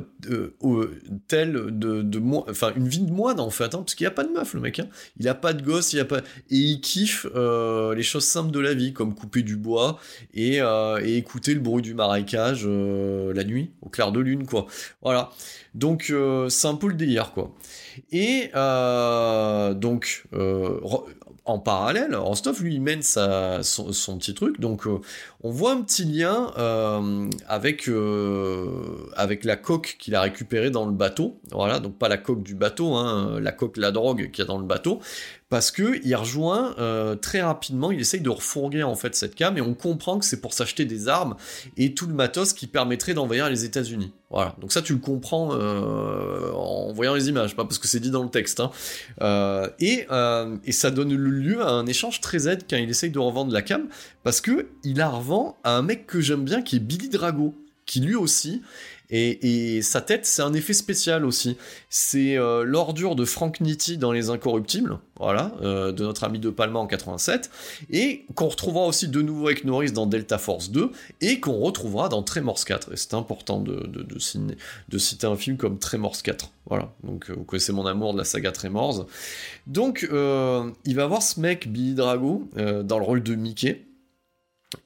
[1.28, 4.16] telle de, de enfin une vie de moine en fait, hein, parce qu'il n'y a
[4.16, 4.88] pas de meuf le mec, hein.
[5.20, 8.51] il a pas de gosse, il a pas et il kiffe euh, les choses simples
[8.51, 9.99] de la vie comme couper du bois
[10.34, 14.68] et, euh, écouter le bruit du marécage la nuit au clair de lune quoi.
[15.01, 15.32] Voilà,
[15.76, 16.14] donc
[16.47, 17.53] c'est un peu le délire quoi.
[18.14, 18.49] Et
[19.76, 20.24] donc
[21.45, 24.99] en parallèle, Rostov lui mène son, petit truc, donc euh,
[25.41, 30.85] on voit un petit lien euh, avec, euh, avec la coque qu'il a récupérée dans
[30.85, 34.39] le bateau, voilà, donc pas la coque du bateau, hein, la coque, la drogue qu'il
[34.39, 35.01] y a dans le bateau,
[35.53, 39.55] parce que il rejoint euh, très rapidement, il essaye de refourguer en fait cette cam
[39.55, 41.35] et on comprend que c'est pour s'acheter des armes
[41.77, 44.13] et tout le matos qui permettrait d'envahir les États-Unis.
[44.31, 47.99] Voilà, donc ça tu le comprends euh, en voyant les images, pas parce que c'est
[47.99, 48.61] dit dans le texte.
[48.61, 48.71] Hein.
[49.21, 50.07] Euh, et,
[50.71, 53.89] ça donne lieu à un échange très aide quand il essaye de revendre la cam,
[54.23, 57.53] parce que il la revend à un mec que j'aime bien qui est Billy Drago,
[57.85, 58.63] qui lui aussi
[59.16, 61.55] et, sa tête, c'est un effet spécial aussi.
[61.89, 66.49] C'est euh, l'ordure de Frank Nitti dans Les Incorruptibles, voilà, euh, de notre ami De
[66.49, 67.51] Palma en 87,
[67.91, 70.91] et qu'on retrouvera aussi de nouveau avec Norris dans Delta Force 2,
[71.22, 72.93] et qu'on retrouvera dans Tremors 4.
[72.93, 76.49] Et c'est important de, de, citer un film comme Tremors 4.
[76.66, 79.05] Voilà, donc euh, vous connaissez mon amour de la saga Tremors.
[79.68, 83.86] Donc, il va voir ce mec, Billy Drago, dans le rôle de Mickey,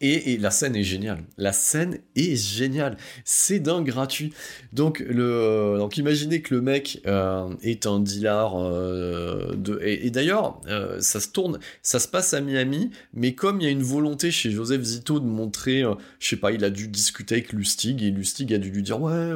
[0.01, 1.23] et, la scène est géniale.
[1.37, 2.97] La scène est géniale.
[3.25, 4.33] C'est d'un gratuit.
[4.73, 9.53] Donc, le, donc imaginez que le mec euh, est un dealer euh.
[9.81, 13.67] Et, d'ailleurs, euh, ça se tourne, ça se passe à Miami, mais comme il y
[13.67, 15.83] a une volonté chez Joseph Zito de montrer,
[16.19, 19.01] je sais pas, il a dû discuter avec Lustig et Lustig a dû lui dire
[19.01, 19.31] ouais,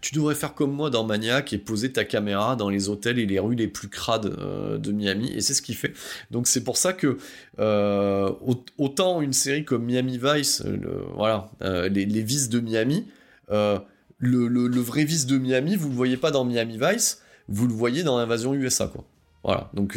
[0.00, 3.26] tu devrais faire comme moi dans Maniac et poser ta caméra dans les hôtels et
[3.26, 4.34] les rues les plus crades
[4.80, 5.32] de Miami.
[5.34, 5.92] Et c'est ce qu'il fait.
[6.30, 7.18] Donc c'est pour ça que
[8.78, 13.06] autant une série comme Miami Miami Vice, euh, voilà, euh, les, vices de Miami.
[13.50, 13.78] Euh,
[14.18, 18.02] le, vrai vice de Miami, vous le voyez pas dans Miami Vice, vous le voyez
[18.02, 19.04] dans l'invasion USA, quoi.
[19.44, 19.96] Voilà, donc,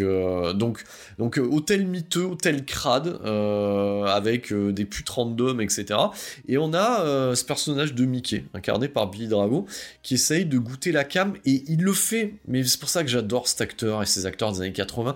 [0.57, 0.83] donc,
[1.17, 5.99] donc hôtel miteux, hôtel crade, avec des putes random, etc.
[6.47, 9.65] Et on a ce personnage de Mickey, incarné par Billy Drago,
[10.03, 13.09] qui essaye de goûter la cam, et il le fait, mais c'est pour ça que
[13.09, 15.15] j'adore cet acteur et ces acteurs des années 80.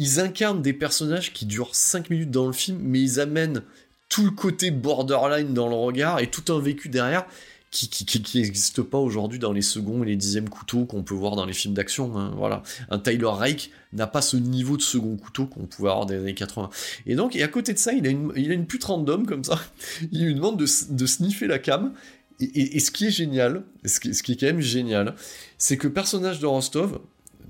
[0.00, 3.62] Ils incarnent des personnages qui durent 5 minutes dans le film, mais ils amènent
[4.08, 7.26] tout le côté borderline dans le regard et tout un vécu derrière
[7.70, 11.44] qui n'existe pas aujourd'hui dans les seconds et les dixièmes couteaux qu'on peut voir dans
[11.44, 12.18] les films d'action.
[12.18, 16.06] Hein, voilà, un Tyler Reich n'a pas ce niveau de second couteau qu'on pouvait avoir
[16.06, 16.70] dans les années 80.
[17.04, 19.26] Et donc, et à côté de ça, il a une, il a une pute random
[19.26, 19.60] comme ça.
[20.12, 21.92] Il lui demande de, de sniffer la cam.
[22.40, 25.14] Et, ce qui est génial, ce qui, ce qui est quand même génial,
[25.58, 27.00] c'est que le personnage de Rostov,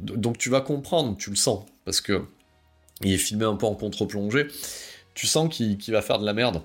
[0.01, 2.25] donc tu vas comprendre, tu le sens, parce que
[3.03, 4.49] il est filmé un peu en contre-plongée
[5.15, 6.63] tu sens qu'il va faire de la merde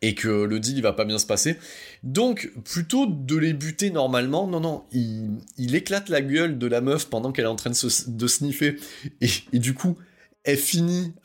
[0.00, 1.56] et que le deal il va pas bien se passer.
[2.02, 7.06] Donc, plutôt de les buter normalement, non, non, il, éclate la gueule de la meuf
[7.06, 8.76] pendant qu'elle est en train de, sniffer,
[9.20, 9.96] et, du coup,
[10.42, 11.12] elle finit,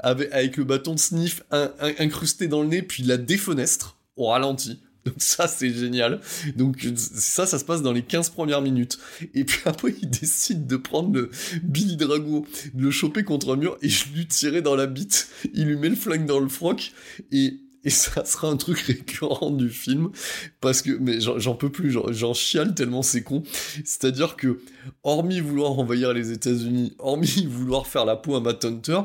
[0.00, 4.80] avec, le bâton de sniff incrusté dans le nez, puis la défenestre au ralenti.
[5.04, 6.20] Donc ça, c'est génial.
[6.56, 8.98] Donc ça, ça se passe dans les 15 premières minutes.
[9.34, 11.30] Et puis après, il décide de prendre le
[11.62, 15.28] Billy Drago, de le choper contre un mur et je lui tirer dans la bite.
[15.54, 16.92] Il lui met le flingue dans le froc
[17.32, 20.10] et et ça sera un truc récurrent du film
[20.60, 23.42] parce que mais j'en peux plus j'en chiale tellement c'est con
[23.84, 24.60] c'est-à-dire que
[25.04, 29.02] hormis vouloir envahir les États-Unis hormis vouloir faire la peau à Matt Hunter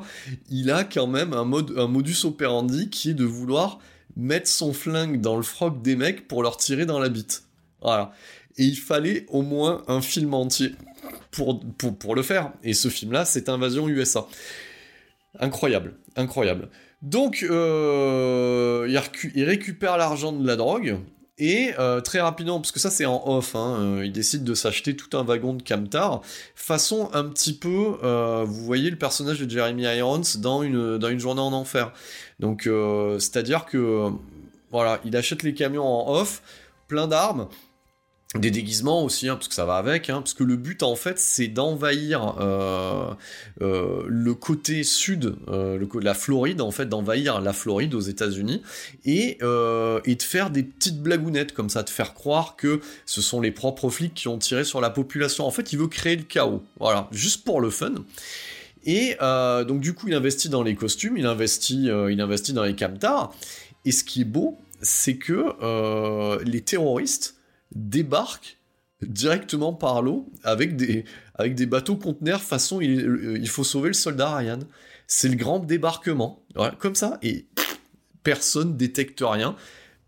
[0.49, 3.79] il a quand même un mode un modus operandi qui est de vouloir
[4.15, 7.43] mettre son flingue dans le froc des mecs pour leur tirer dans la bite.
[7.81, 8.13] Voilà.
[8.57, 10.71] Et il fallait au moins un film entier
[11.31, 12.51] pour, le faire.
[12.63, 14.27] Et ce film-là, c'est Invasion USA.
[15.39, 16.69] Incroyable, incroyable.
[17.01, 18.87] Donc, euh,
[19.35, 20.99] il, récupère l'argent de la drogue,
[21.45, 24.53] Et euh, très rapidement, parce que ça c'est en off, hein, euh, il décide de
[24.53, 26.21] s'acheter tout un wagon de Camtar,
[26.55, 31.09] façon un petit peu, euh, vous voyez le personnage de Jeremy Irons dans une, dans
[31.09, 31.91] une journée en enfer.
[32.39, 32.69] Donc
[33.19, 34.07] c'est-à-dire que
[34.71, 36.41] voilà, il achète les camions en off,
[36.87, 37.49] plein d'armes,
[38.35, 40.95] des déguisements aussi, hein, parce que ça va avec, hein, parce que le but en
[40.95, 43.13] fait c'est d'envahir euh,
[43.61, 48.63] euh, le côté sud, euh, la Floride en fait, d'envahir la Floride aux États-Unis
[49.05, 53.39] et, et de faire des petites blagounettes comme ça, de faire croire que ce sont
[53.39, 55.45] les propres flics qui ont tiré sur la population.
[55.45, 57.93] En fait, il veut créer le chaos, voilà, juste pour le fun.
[58.85, 62.75] Et donc du coup, il investit dans les costumes, il investit, il investit dans les
[62.75, 63.33] camtars.
[63.85, 67.35] Et ce qui est beau, c'est que les terroristes
[67.75, 68.57] débarque
[69.01, 71.05] directement par l'eau avec des,
[71.35, 74.59] avec des bateaux conteneurs façon il, il faut sauver le soldat Ryan.
[75.07, 76.43] C'est le grand débarquement.
[76.79, 77.45] Comme ça, et
[78.23, 79.55] personne détecte rien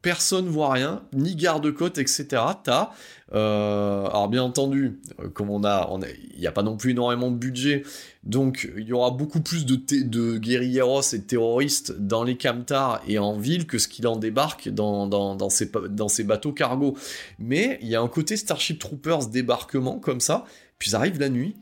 [0.06, 2.28] personne voit rien, ni garde-côte, etc.
[2.64, 2.92] T'as,
[3.34, 5.90] euh, alors bien entendu, euh, comme on a,
[6.36, 7.82] il n'y a pas non plus énormément de budget,
[8.24, 13.18] donc il y aura beaucoup plus de, guerrilleros et de terroristes dans les camtars et
[13.18, 16.96] en ville que ce qu'il en débarque dans, ces, bateaux cargo.
[17.40, 20.46] Mais il y a un côté Starship Troopers débarquement comme ça,
[20.78, 21.56] puis ça arrive la nuit,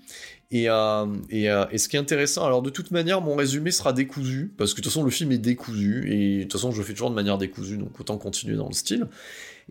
[0.56, 4.54] euh, euh, et, ce qui est intéressant, alors de toute manière, mon résumé sera décousu,
[4.58, 6.84] parce que de toute façon, le film est décousu, et de toute façon, je le
[6.84, 9.08] fais toujours de manière décousue, donc autant continuer dans le style.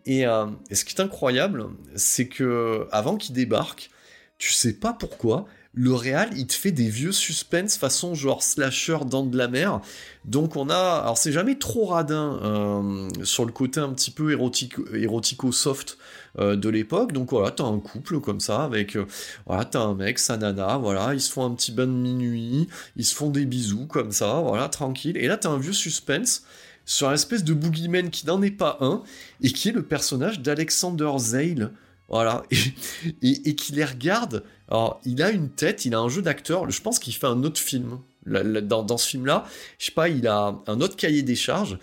[0.07, 3.91] Et, euh, et ce qui est incroyable, c'est que avant qu'il débarque,
[4.39, 8.99] tu sais pas pourquoi, le réal, il te fait des vieux suspens façon genre slasher
[9.07, 9.81] dans de la mer.
[10.27, 14.33] Donc on a, alors c'est jamais trop radin euh, sur le côté un petit peu
[14.33, 15.97] érotico soft
[16.39, 17.13] euh, de l'époque.
[17.13, 19.07] Donc voilà, t'as un couple comme ça avec, euh,
[19.47, 22.69] voilà, t'as un mec, sa nana, voilà, ils se font un petit bain de minuit,
[22.97, 25.17] ils se font des bisous comme ça, voilà, tranquille.
[25.17, 26.45] Et là t'as un vieux suspense
[26.85, 29.03] sur un espèce de boogeyman qui n'en est pas un
[29.41, 31.73] et qui est le personnage d'Alexander Zale
[32.13, 32.43] voilà,
[33.23, 34.45] et, qui les regarde.
[34.73, 36.69] Alors, il a une tête, il a un jeu d'acteur.
[36.71, 37.99] Je pense qu'il fait un autre film.
[38.25, 39.45] dans, ce film-là,
[39.79, 41.79] je sais pas, il a un autre cahier des charges.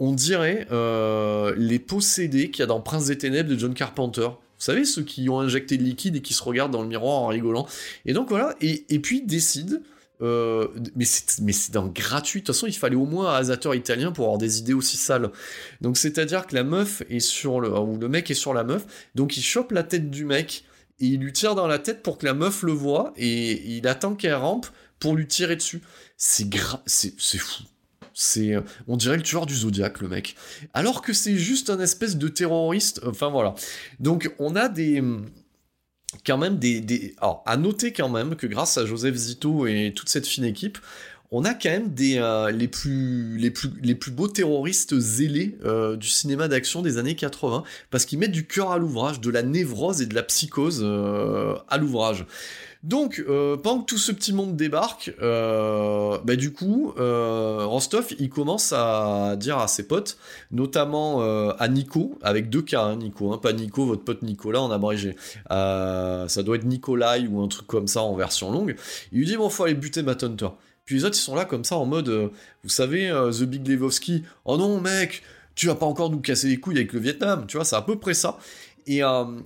[0.00, 4.22] On dirait euh, les possédés qu'il y a dans Prince des Ténèbres de John Carpenter.
[4.22, 7.22] Vous savez, ceux qui ont injecté de liquide et qui se regardent dans le miroir
[7.22, 7.68] en rigolant.
[8.04, 9.80] Et donc voilà, et, puis décide
[10.20, 10.66] euh,
[10.96, 12.40] mais c'est gratuit.
[12.40, 14.96] De toute façon, il fallait au moins un asateur italien pour avoir des idées aussi
[14.96, 15.30] sales.
[15.82, 17.70] Donc, c'est-à-dire que la meuf est sur le.
[17.78, 18.86] ou le mec est sur la meuf.
[19.14, 20.64] Donc, il chope la tête du mec
[20.98, 24.14] il lui tire dans la tête pour que la meuf le voit et il attend
[24.14, 24.66] qu'elle rampe
[24.98, 25.82] pour lui tirer dessus.
[26.16, 26.82] C'est gra...
[26.86, 27.64] c'est fou.
[28.16, 28.54] C'est,
[28.86, 30.36] on dirait le tueur du Zodiac, le mec.
[30.72, 33.00] Alors que c'est juste un espèce de terroriste.
[33.04, 33.56] Enfin voilà.
[33.98, 35.02] Donc on a des,
[36.24, 40.08] quand même des, Alors, à noter quand même que grâce à Joseph Zito et toute
[40.08, 40.78] cette fine équipe,
[41.30, 46.82] on a quand même des, euh, les, plus, beaux terroristes zélés euh, du cinéma d'action
[46.82, 50.14] des années 80, parce qu'ils mettent du cœur à l'ouvrage, de la névrose et de
[50.14, 52.26] la psychose euh, à l'ouvrage.
[52.82, 53.24] Donc,
[53.62, 59.56] pendant que tout ce petit monde débarque, bah, du coup, Rostov, il commence à dire
[59.56, 60.18] à ses potes,
[60.50, 61.22] notamment
[61.52, 65.16] à Nico, avec deux cas, hein, Nico, hein, pas Nico, votre pote Nicolas en abrégé.
[65.48, 68.76] ça doit être Nikolai ou un truc comme ça en version longue.
[69.12, 70.48] Il lui dit, bon, faut aller buter Matt Hunter.
[70.84, 72.30] Puis les autres, ils sont là comme ça en mode,
[72.62, 75.22] vous savez, The Big Levowski, oh non, mec,
[75.54, 77.82] tu vas pas encore nous casser les couilles avec le Vietnam, tu vois, c'est à
[77.82, 78.38] peu près ça.
[78.86, 79.00] Et,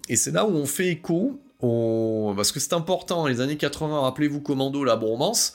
[0.09, 4.41] et c'est là où on fait écho parce que c'est important, les années 80, rappelez-vous
[4.41, 5.55] Commando, la bromance,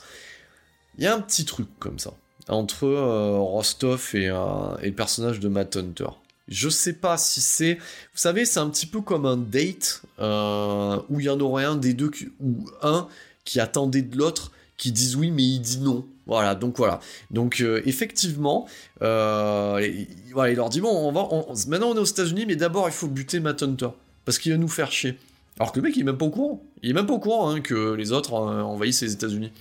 [0.98, 2.12] il y a un petit truc comme ça,
[2.48, 4.36] entre euh, Rostov et, euh,
[4.82, 6.10] le personnage de Matt Hunter.
[6.46, 7.76] Je sais pas si c'est...
[7.76, 11.64] Vous savez, c'est un petit peu comme un date, euh, où il y en aurait
[11.64, 12.10] un des deux,
[12.40, 13.08] ou un
[13.44, 16.06] qui attendait de l'autre, qui disent oui, mais il dit non.
[16.26, 17.00] Voilà, donc voilà.
[17.30, 18.66] Donc effectivement,
[19.00, 21.28] voilà, il leur dit bon, on va,
[21.68, 23.88] maintenant on est aux États-Unis, mais d'abord il faut buter Matt Hunter
[24.24, 25.18] parce qu'il va nous faire chier.
[25.58, 26.62] Alors que le mec, il est même pas au courant.
[26.82, 29.52] Il est même pas au courant hein, que les autres euh, envahissent les États-Unis.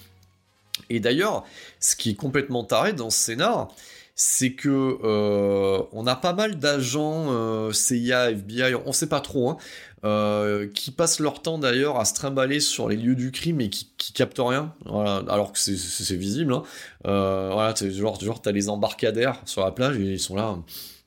[0.90, 1.44] Et d'ailleurs,
[1.80, 3.70] ce qui est complètement taré dans ce scénar,
[4.16, 9.50] c'est que euh, on a pas mal d'agents euh, CIA, FBI, on sait pas trop,
[9.50, 9.58] hein,
[10.74, 13.88] qui passent leur temps d'ailleurs à se trimballer sur les lieux du crime et qui,
[14.14, 16.54] captent rien, alors que c'est visible.
[16.54, 16.64] Hein.
[17.04, 20.58] voilà, genre, genre t'as les embarcadères sur la plage et ils sont là.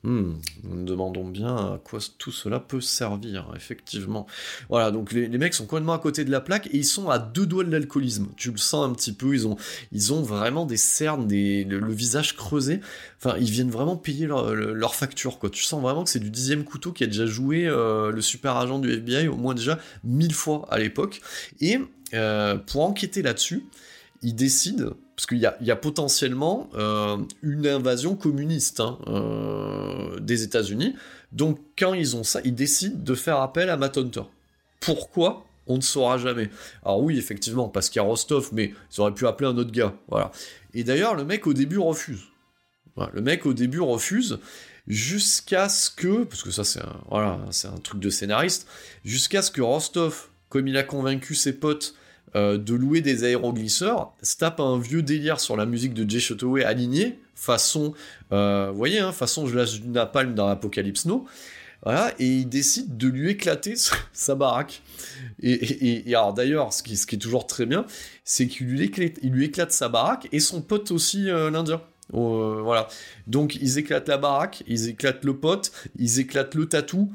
[0.07, 4.29] Hmm, nous nous demandons bien à quoi tout cela peut servir, effectivement.
[4.69, 7.19] Voilà, donc les, mecs sont complètement à côté de la plaque et ils sont à
[7.19, 8.29] deux doigts de l'alcoolisme.
[8.37, 9.57] Tu le sens un petit peu, ils ont,
[9.91, 12.79] ils ont vraiment des cernes, le, visage creusé.
[13.19, 15.51] Enfin, ils viennent vraiment payer leur, leur, facture, quoi.
[15.51, 18.55] Tu sens vraiment que c'est du dixième couteau qui a déjà joué euh, le super
[18.55, 21.21] agent du FBI au moins déjà mille fois à l'époque.
[21.61, 21.81] Et
[22.15, 23.67] euh, pour enquêter là-dessus,
[24.23, 30.95] ils décident parce qu'il y, a, potentiellement euh, une invasion communiste hein, euh, des États-Unis,
[31.33, 34.25] Donc quand ils ont ça, ils décident de faire appel à Matt Hunter.
[34.79, 35.47] Pourquoi?
[35.67, 36.51] On ne saura jamais.
[36.85, 39.73] Alors oui, effectivement, parce qu'il y a Rostov, mais ils auraient pu appeler un autre
[39.73, 39.95] gars.
[40.09, 40.31] Voilà.
[40.75, 42.25] Et d'ailleurs, le mec au début refuse.
[43.15, 44.39] le mec au début refuse
[44.87, 48.69] jusqu'à ce que, parce que ça c'est un, voilà, c'est un truc de scénariste,
[49.03, 51.95] jusqu'à ce que Rostov, comme il a convaincu ses potes
[52.37, 56.21] euh, de louer des aéroglisseurs, se tape un vieux délire sur la musique de Jay
[56.21, 57.95] Chotoway aligné, façon,
[58.31, 61.25] euh, vous voyez, hein, façon je lâche du napalm dans Apocalypse Now,
[61.83, 63.75] voilà, et il décide de lui éclater
[64.13, 64.83] sa baraque.
[65.43, 67.87] Et, alors d'ailleurs, ce qui, est toujours très bien,
[68.25, 71.81] c'est qu'il lui éclate, il lui éclate sa baraque et son pote aussi euh, l'Indien.
[72.13, 72.89] Voilà.
[73.27, 77.13] Donc ils éclatent la baraque, ils éclatent le pote, ils éclatent le tatou.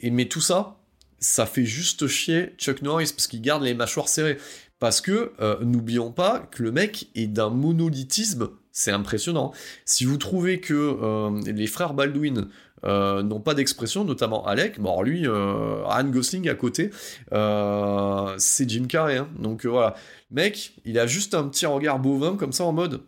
[0.00, 0.76] Et mais tout ça,
[1.18, 4.38] ça fait juste chier Chuck Norris parce qu'il garde les mâchoires serrées.
[4.80, 9.52] Parce que euh, n'oublions pas que le mec est d'un monolithisme, c'est impressionnant.
[9.84, 12.48] Si vous trouvez que les frères Baldwin
[12.84, 14.78] euh, n'ont pas d'expression, notamment Alec.
[14.78, 16.90] Bon, lui, euh, Ryan Gosling à côté,
[17.32, 19.16] euh, c'est Jim Carrey.
[19.16, 19.28] Hein.
[19.38, 19.94] Donc voilà,
[20.30, 23.02] mec, il a juste un petit regard bovin comme ça en mode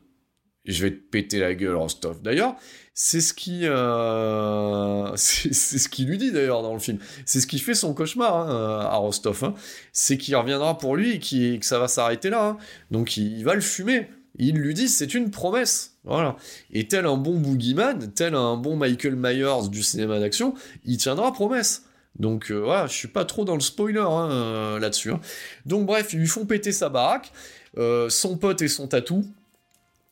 [0.67, 2.21] je vais te péter la gueule, Rostov.
[2.23, 2.57] D'ailleurs,
[2.99, 3.61] c'est ce qui,
[5.16, 6.99] c'est ce qui lui dit d'ailleurs dans le film.
[7.26, 9.44] C'est ce qui fait son cauchemar hein, à Rostov.
[9.44, 9.55] Hein.
[9.92, 12.57] C'est qu'il reviendra pour lui et, que ça va s'arrêter là.
[12.90, 14.09] Donc il, va le fumer.
[14.38, 15.99] Il lui dit c'est une promesse.
[16.05, 16.36] Voilà.
[16.72, 20.55] Et tel un bon boogeyman, tel un bon Michael Myers du cinéma d'action,
[20.86, 21.82] il tiendra promesse.
[22.18, 25.12] Donc euh, voilà, je suis pas trop dans le spoiler hein, euh, là-dessus.
[25.12, 25.20] Hein.
[25.66, 27.30] Donc bref, ils lui font péter sa baraque,
[27.76, 29.26] euh, son pote et son tatou,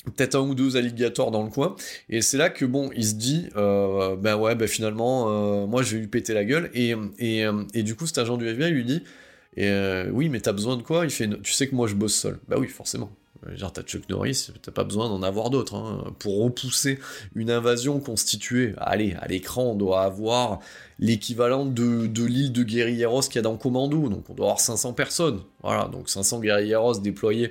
[0.05, 1.77] peut-être un ou deux alligators dans le coin,
[2.09, 6.01] et c'est là que bon, il se dit, ben ouais, ben finalement, moi je vais
[6.01, 7.45] lui péter la gueule, et, et,
[7.75, 9.03] et du coup cet agent du FBI lui dit,
[9.57, 11.05] oui, mais t'as besoin de quoi?
[11.05, 12.39] Il fait, tu sais que moi je bosse seul.
[12.49, 13.11] Bah oui, forcément.
[13.55, 15.75] Genre, t'as Chuck Norris, t'as pas besoin d'en avoir d'autres.
[15.75, 16.15] Hein.
[16.19, 16.99] Pour repousser
[17.35, 20.61] une invasion constituée, allez, à l'écran, on doit avoir
[20.99, 24.09] l'équivalent de, l'île de guerrilleros qu'il y a dans Commando.
[24.09, 25.41] Donc, on doit avoir 500 personnes.
[25.63, 27.51] Voilà, donc 500 guerrilleros déployés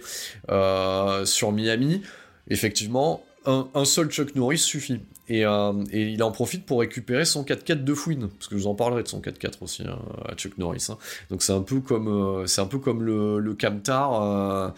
[0.50, 2.02] euh, sur Miami.
[2.50, 5.00] Effectivement, un, seul Chuck Norris suffit.
[5.32, 8.68] Euh, et, il en profite pour récupérer son 4x4 de fouine, parce que je vous
[8.68, 10.88] en parlerai de son 4x4 aussi hein, à Chuck Norris.
[10.90, 10.98] Hein.
[11.30, 14.74] Donc c'est un peu comme euh, c'est un peu comme le, Camtar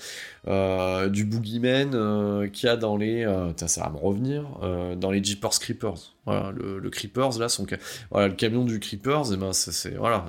[0.48, 3.26] euh, du Boogeyman qu'il y a dans les
[3.58, 4.46] ça va me revenir
[4.98, 6.15] dans les Jeepers Creepers.
[6.26, 7.48] Voilà, le, Creepers, là,
[8.28, 10.26] le camion du Creepers, et eh ben, c'est, voilà,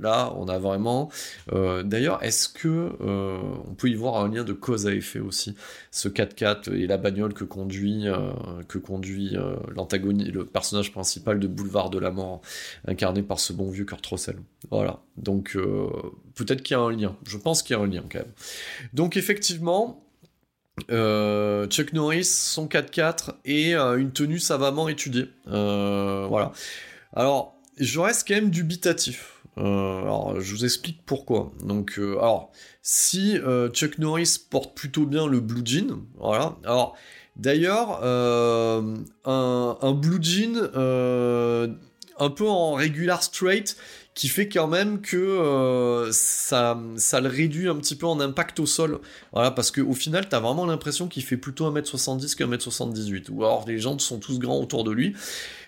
[0.00, 1.10] là, on a vraiment.
[1.52, 5.20] Euh, d'ailleurs, est-ce que euh, on peut y voir un lien de cause à effet
[5.20, 5.54] aussi,
[5.90, 8.30] ce 4x4 et la bagnole que conduit, euh,
[8.68, 9.36] que conduit
[9.74, 12.40] l'antagoniste, le personnage principal de Boulevard de la Mort,
[12.86, 14.38] incarné par ce bon vieux Kurt Russell.
[14.70, 15.56] Voilà, donc
[16.34, 17.16] peut-être qu'il y a un lien.
[17.26, 18.32] Je pense qu'il y a un lien quand même.
[18.94, 20.05] Donc effectivement,
[20.90, 25.28] euh, Chuck Norris, son 4x4 et euh, une tenue savamment étudiée.
[25.48, 26.52] Euh, voilà.
[27.14, 29.42] Alors, je reste quand même dubitatif.
[29.56, 31.52] alors, je vous explique pourquoi.
[31.64, 32.52] Donc, alors,
[32.82, 33.38] si
[33.72, 36.56] Chuck Norris porte plutôt bien le blue jean, voilà.
[36.64, 36.96] Alors,
[37.36, 40.56] d'ailleurs, un, un, blue jean
[42.18, 43.76] un peu en regular straight
[44.16, 48.66] qui fait quand même que euh, ça, le réduit un petit peu en impact au
[48.66, 48.98] sol.
[49.34, 53.26] Voilà, parce qu'au final, t'as vraiment l'impression qu'il fait plutôt 1m70 qu'un-m78.
[53.30, 55.14] Ou alors les gens sont tous grands autour de lui.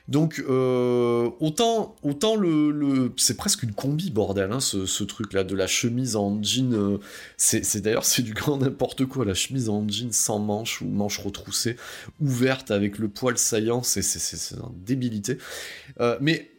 [0.08, 1.94] Donc euh, autant,
[2.36, 6.72] le, c'est presque une combi bordel hein, ce, truc là de la chemise en jean.
[6.72, 6.98] Euh,
[7.36, 11.18] c'est d'ailleurs c'est du grand n'importe quoi la chemise en jean sans manches ou manches
[11.18, 11.76] retroussées
[12.22, 13.82] ouverte avec le poil saillant.
[13.82, 15.36] C'est c'est une débilité.
[16.22, 16.50] mais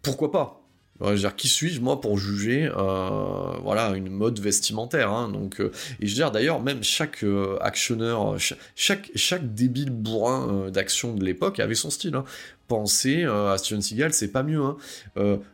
[0.00, 0.65] pourquoi pas?
[1.00, 5.70] Dire, qui suis-je moi pour juger euh, voilà une mode vestimentaire hein, donc euh,
[6.00, 8.36] et je veux dire d'ailleurs même chaque euh, actionneur
[8.74, 12.24] chaque, chaque débile bourrin d'action de l'époque avait son style hein.
[12.68, 14.76] pensez à Steven Seagal c'est pas mieux hein.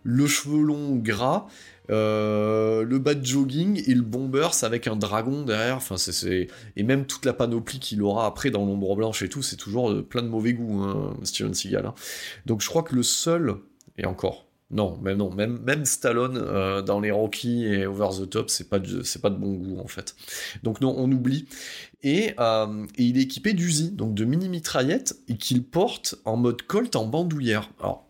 [0.03, 1.47] le cheveu long gras
[1.89, 7.07] le bas de jogging et le bombers avec un dragon derrière enfin c'est et même
[7.07, 10.29] toute la panoplie qu'il aura après dans l'ombre blanche et tout c'est toujours plein de
[10.29, 10.87] mauvais goût
[11.25, 11.93] Steven Seagal
[12.47, 13.57] donc je crois que le seul
[13.99, 18.31] et encore non, même non, même, même Stallone euh, dans les Rocky et Over the
[18.31, 20.17] Top, c'est pas c'est pas de bon goût en fait.
[20.63, 21.47] Donc non, on oublie.
[22.03, 26.63] Et, euh, il est équipé d'Uzi, donc de mini mitraillettes, et qu'il porte en mode
[26.63, 27.71] Colt en bandoulière.
[27.81, 28.09] Alors,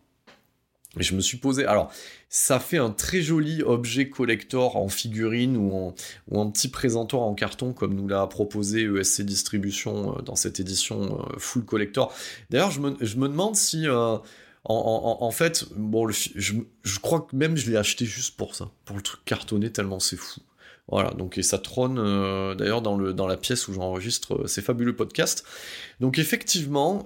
[0.97, 1.67] je me suis posé.
[1.67, 1.91] Alors,
[2.29, 5.95] ça fait un très joli objet collector en figurine ou en,
[6.31, 11.27] ou petit présentoir en carton, comme nous l'a proposé ESC Distribution euh, dans cette édition
[11.39, 12.15] full collector.
[12.51, 13.87] D'ailleurs, je me, je me demande si
[14.65, 19.03] en, fait, bon, je, crois que même je l'ai acheté juste pour ça, pour le
[19.03, 20.41] truc cartonné, tellement c'est fou.
[20.89, 24.95] Voilà, donc et ça trône euh, d'ailleurs dans, dans la pièce où j'enregistre ces fabuleux
[24.95, 25.45] podcasts.
[26.01, 27.05] Donc effectivement,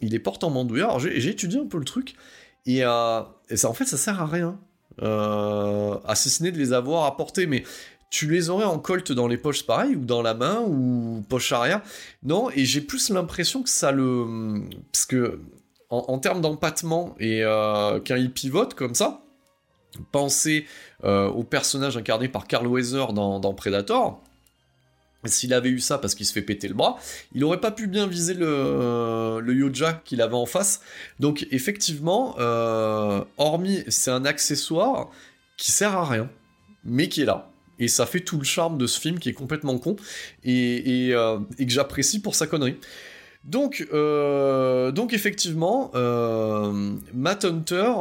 [0.00, 0.86] il est porte en bandoulière.
[0.86, 2.16] Alors j'ai étudié un peu le truc,
[2.64, 4.58] et, ça en fait ça sert à rien.
[5.00, 7.62] à cessiner de les avoir apportés, mais
[8.10, 11.52] tu les aurais en colt dans les poches pareil, ou dans la main, ou poche
[11.52, 11.82] arrière?
[12.22, 14.62] Non, et j'ai plus l'impression que ça le...
[14.92, 15.40] Parce que,
[15.90, 19.22] en, termes d'empattement, et euh, quand il pivote comme ça,
[20.12, 20.66] pensez
[21.04, 24.22] euh, au personnage incarné par Carl Weather dans, Predator,
[25.24, 26.98] s'il avait eu ça parce qu'il se fait péter le bras,
[27.34, 30.80] il aurait pas pu bien viser le, le Yoja qu'il avait en face.
[31.18, 35.10] Donc effectivement, euh, hormis c'est un accessoire
[35.56, 36.30] qui sert à rien,
[36.84, 37.50] mais qui est là.
[37.78, 39.96] Et ça fait tout le charme de ce film qui est complètement con
[40.44, 42.76] et, euh, que j'apprécie pour sa connerie.
[43.46, 47.92] Donc, euh, donc effectivement, euh, Matt Hunter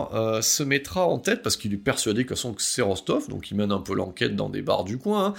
[0.42, 3.80] se mettra en tête parce qu'il est persuadé que c'est Rostov, donc il mène un
[3.80, 5.36] peu l'enquête dans des bars du coin,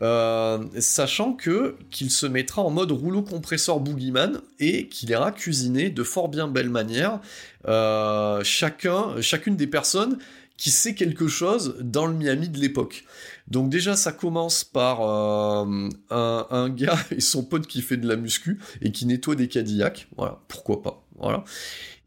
[0.00, 5.90] hein, sachant que qu'il se mettra en mode rouleau compresseur boogeyman et qu'il ira cuisiner
[5.90, 7.20] de fort bien belle manière
[8.44, 10.18] chacun, chacune des personnes
[10.58, 13.04] qui sait quelque chose dans le Miami de l'époque.
[13.50, 18.16] Donc déjà, ça commence par euh, un, gars et son pote qui fait de la
[18.16, 20.08] muscu et qui nettoie des Cadillacs.
[20.16, 21.02] Voilà, pourquoi pas.
[21.18, 21.44] Voilà.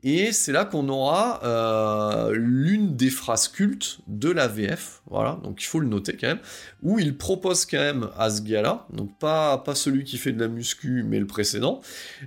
[0.03, 5.61] Et c'est là qu'on aura euh, l'une des phrases cultes de la VF, voilà, donc
[5.61, 6.39] il faut le noter quand même,
[6.81, 10.47] où il propose quand même à ce gars-là, donc pas, celui qui fait de la
[10.47, 11.81] muscu, mais le précédent,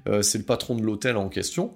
[0.06, 1.74] euh, c'est le patron de l'hôtel en question,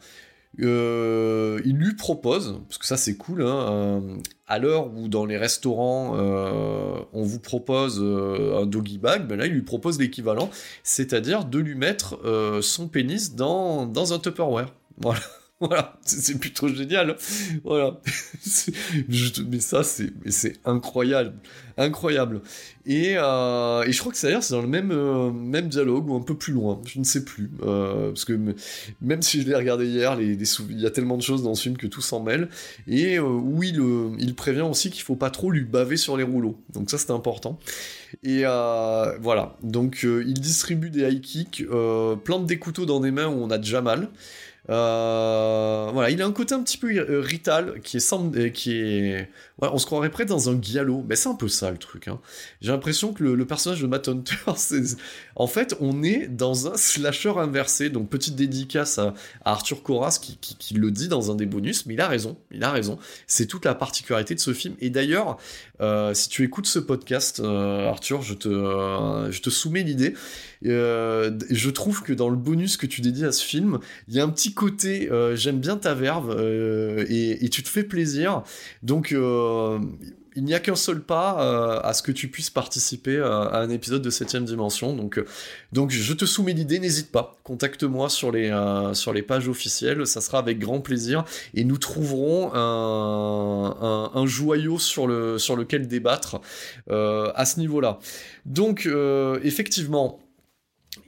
[0.60, 5.24] euh, il lui propose, parce que ça c'est cool, hein, euh, à l'heure où dans
[5.24, 10.50] les restaurants euh, on vous propose un doggy bag, ben là il lui propose l'équivalent,
[10.82, 12.18] c'est-à-dire de lui mettre
[12.62, 14.74] son pénis dans, dans un Tupperware.
[14.96, 15.20] Voilà.
[15.60, 17.16] Voilà, c'est plutôt génial.
[17.64, 18.00] Voilà.
[19.48, 21.34] mais ça, c'est incroyable.
[21.76, 22.42] Incroyable.
[22.86, 26.20] Et, euh, et je crois que c'est dans le même, euh, même dialogue ou un
[26.20, 26.80] peu plus loin.
[26.86, 27.50] Je ne sais plus.
[27.62, 28.38] Euh, parce que
[29.00, 31.76] même si je l'ai regardé hier, il y a tellement de choses dans ce film
[31.76, 32.50] que tout s'en mêle.
[32.86, 33.82] Et où il,
[34.20, 36.62] il prévient aussi qu'il faut pas trop lui baver sur les rouleaux.
[36.72, 37.58] Donc ça, c'est important.
[38.22, 39.56] Et voilà.
[39.64, 41.64] Donc il distribue des high kicks,
[42.24, 44.08] plante des couteaux dans des mains où on a déjà mal.
[44.70, 48.78] Euh, voilà, il a un côté un petit peu euh, rital qui est, euh, qui
[48.78, 49.28] est,
[49.60, 52.08] on se croirait près dans un giallo, mais c'est un peu ça le truc.
[52.08, 52.20] Hein.
[52.60, 54.36] J'ai l'impression que le, personnage de Matt Hunter,
[55.36, 57.90] en fait, on est dans un slasher inversé.
[57.90, 61.94] Donc petite dédicace à, Arthur Coras qui, qui, le dit dans un des bonus, mais
[61.94, 62.98] il a raison, il a raison.
[63.26, 64.74] C'est toute la particularité de ce film.
[64.80, 65.38] Et d'ailleurs,
[66.14, 68.48] si tu écoutes ce podcast, Arthur, je te,
[69.30, 70.14] je te soumets l'idée.
[70.62, 73.78] je trouve que dans le bonus que tu dédies à ce film,
[74.08, 77.68] il y a un petit côté euh, j'aime bien ta verve euh, et, tu te
[77.68, 78.42] fais plaisir.
[78.82, 79.47] Donc euh,
[80.36, 84.02] il n'y a qu'un seul pas à ce que tu puisses participer à un épisode
[84.02, 84.94] de 7ème dimension.
[84.94, 85.20] Donc,
[85.72, 87.36] donc je te soumets l'idée, n'hésite pas.
[87.42, 88.52] Contacte-moi sur, les
[88.92, 91.24] sur les pages officielles, ça sera avec grand plaisir.
[91.54, 96.40] Et nous trouverons un, joyau sur, le, sur lequel débattre
[96.88, 97.98] à ce niveau-là.
[98.46, 98.88] Donc
[99.42, 100.20] effectivement,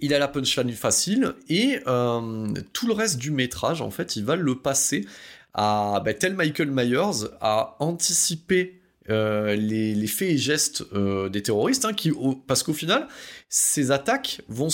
[0.00, 4.24] il a la punchline facile et euh, tout le reste du métrage, en fait, il
[4.24, 5.04] va le passer
[5.54, 8.80] ben, tel Michael Myers à anticiper
[9.10, 12.12] euh, les, faits et gestes euh, des terroristes, hein, qui,
[12.46, 13.08] parce qu'au final,
[13.48, 14.68] ces attaques vont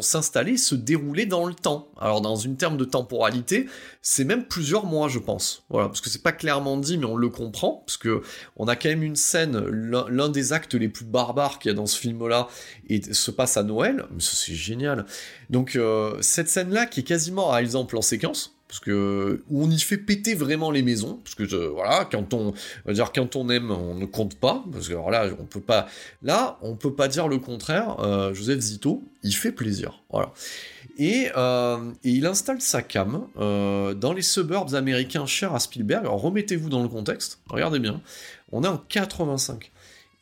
[0.00, 1.88] s'installer, se dérouler dans le temps.
[1.98, 3.66] Alors dans une terme de temporalité,
[4.00, 5.64] c'est même plusieurs mois, je pense.
[5.70, 8.22] Voilà, parce que c'est pas clairement dit, mais on le comprend, parce que
[8.56, 11.76] on a quand même une scène, l'un des actes les plus barbares qu'il y a
[11.76, 12.46] dans ce film-là,
[12.88, 14.04] et se passe à Noël.
[14.12, 15.04] Mais ça c'est génial.
[15.50, 19.78] Donc euh, cette scène-là, qui est quasiment à exemple en séquence, parce que on y
[19.78, 22.52] fait péter vraiment les maisons, parce que voilà, quand on,
[22.92, 25.86] dire quand on aime, on ne compte pas, parce que alors là, on peut pas,
[26.24, 28.00] là, on peut pas dire le contraire.
[28.00, 30.32] Euh, Joseph Zito, il fait plaisir, voilà.
[30.98, 36.04] Et, euh, il installe sa cam euh, dans les suburbs américains chers à Spielberg.
[36.06, 38.00] Alors remettez-vous dans le contexte, regardez bien.
[38.50, 39.70] On est en 85.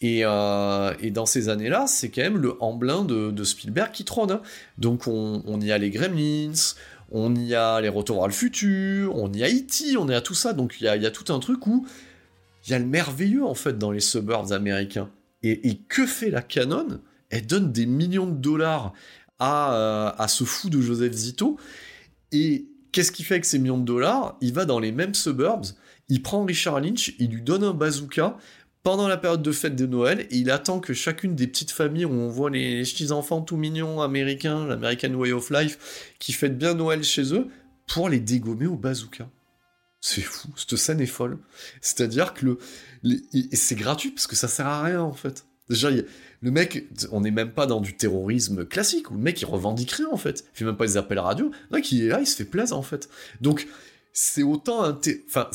[0.02, 4.32] Et, dans ces années-là, c'est quand même le emblème de, Spielberg qui trône.
[4.32, 4.42] Hein.
[4.76, 6.74] Donc on, on, y a les Gremlins,
[7.12, 10.20] on y a les retours à le futur, on y a E.T., on y a
[10.20, 11.86] tout ça, donc il y a, tout un truc où
[12.64, 15.10] il y a le merveilleux en fait dans les suburbs américains.
[15.42, 17.00] Et, que fait la Canon?
[17.28, 18.92] Elle donne des millions de dollars
[19.38, 21.58] à, euh, à ce fou de Joseph Zito,
[22.30, 24.36] et qu'est-ce qu'il fait avec ces millions de dollars?
[24.40, 25.66] Il va dans les mêmes suburbs,
[26.08, 28.36] il prend Richard Lynch, il lui donne un bazooka,
[28.82, 32.04] pendant la période de fête de Noël et il attend que chacune des petites familles
[32.04, 36.58] où on voit les, petits enfants tout mignons américains, l'American Way of Life, qui fêtent
[36.58, 37.48] bien Noël chez eux,
[37.86, 39.28] pour les dégommer au bazooka.
[40.00, 41.38] C'est fou, cette scène est folle.
[41.80, 42.58] C'est-à-dire que
[43.02, 43.18] le,
[43.52, 45.46] c'est gratuit parce que ça sert à rien en fait.
[45.68, 49.46] Déjà, le mec, on n'est même pas dans du terrorisme classique, où le mec il
[49.46, 50.44] revendique rien en fait.
[50.54, 51.52] Il fait même pas des appels radio.
[51.70, 53.08] Le mec il est là, il se fait plaisir en fait.
[53.40, 53.68] Donc,
[54.12, 54.98] c'est autant un.
[55.28, 55.48] Enfin,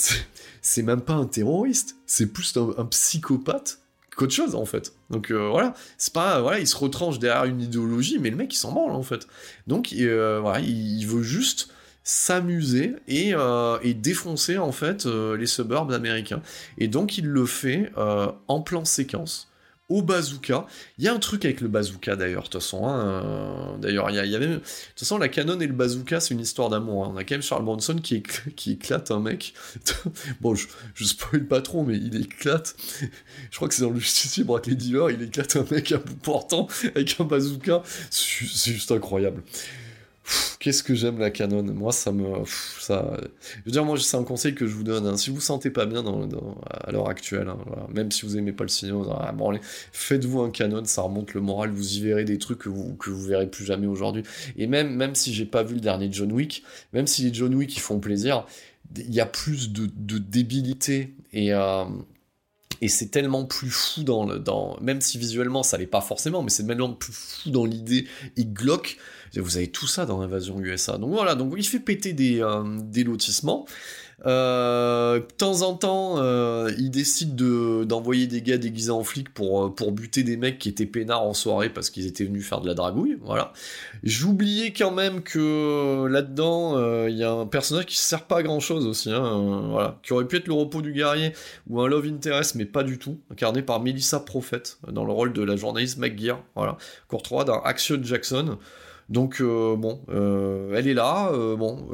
[0.62, 3.80] c'est même pas un terroriste, c'est plus un, psychopathe
[4.16, 4.94] qu'autre chose en fait.
[5.10, 8.54] Donc euh, voilà, c'est pas voilà, il se retranche derrière une idéologie, mais le mec
[8.54, 9.28] il s'en branle en fait.
[9.68, 11.70] Donc euh, voilà, il, veut juste
[12.04, 16.42] s'amuser et, euh, et, défoncer en fait les suburbs américains.
[16.78, 19.50] Et donc il le fait en plan séquence
[19.90, 20.66] au bazooka.
[20.98, 22.88] Il y a un truc avec le bazooka d'ailleurs, de toute façon.
[22.88, 24.38] Hein, euh, d'ailleurs, il y.
[24.38, 24.64] De toute
[25.00, 27.06] façon, la canon et le bazooka, c'est une histoire d'amour.
[27.06, 27.12] Hein.
[27.14, 28.22] On a quand même Charles Bronson qui,
[28.56, 29.54] qui éclate un mec.
[30.42, 32.76] bon, je, je spoil pas trop, mais il éclate.
[33.52, 35.98] je crois que c'est dans le justicier braque les dealers, il éclate un mec à
[35.98, 37.82] bout portant avec un bazooka.
[38.10, 39.42] C'est juste incroyable
[40.60, 41.64] qu'est-ce que j'aime la Canon.
[41.64, 42.26] Moi, ça me.
[42.46, 43.18] ça...
[43.42, 45.06] Je veux dire, moi, c'est un conseil que je vous donne.
[45.08, 45.18] Hein.
[45.18, 46.28] Si vous vous sentez pas bien dans,
[46.70, 47.58] à l'heure actuelle, hein,
[47.94, 49.34] même si vous aimez pas le cinéma, ah,
[49.92, 53.10] faites-vous un Canon, ça remonte le moral, vous y verrez des trucs que vous, que
[53.10, 54.24] vous verrez plus jamais aujourd'hui.
[54.58, 56.64] Et même, même si j'ai pas vu le dernier John Wick,
[56.94, 58.46] même si les John Wick font plaisir,
[58.96, 61.54] il y a plus de, de débilité et.
[61.54, 61.86] Euh,
[62.80, 64.38] et c'est tellement plus fou dans le.
[64.38, 68.06] Dans, même si visuellement ça l'est pas forcément, mais c'est tellement plus fou dans l'idée
[68.36, 68.98] et glauque
[69.36, 70.98] vous avez tout ça dans l'invasion USA.
[70.98, 73.66] Donc voilà, donc il fait péter des, euh, des lotissements.
[74.26, 79.76] Euh, de temps en temps, euh, il décide d'envoyer des gars déguisés en flics pour,
[79.76, 82.68] pour buter des mecs qui étaient peinards en soirée parce qu'ils étaient venus faire de
[82.68, 83.20] la dragouille.
[83.22, 83.54] Voilà.
[84.02, 88.60] J'oubliais quand même que là-dedans, il y a un personnage qui sert pas à grand
[88.60, 89.12] chose aussi.
[89.12, 90.00] Hein, voilà.
[90.02, 91.34] Qui aurait pu être le repos du guerrier
[91.70, 93.20] ou un love interest, mais pas du tout.
[93.32, 96.42] Incarné par Melissa Prophet dans le rôle de la journaliste McGear.
[96.56, 96.78] Voilà.
[97.08, 98.58] Courtois d'un Action Jackson.
[99.10, 101.88] Donc euh, bon, euh, elle est là, euh, bon,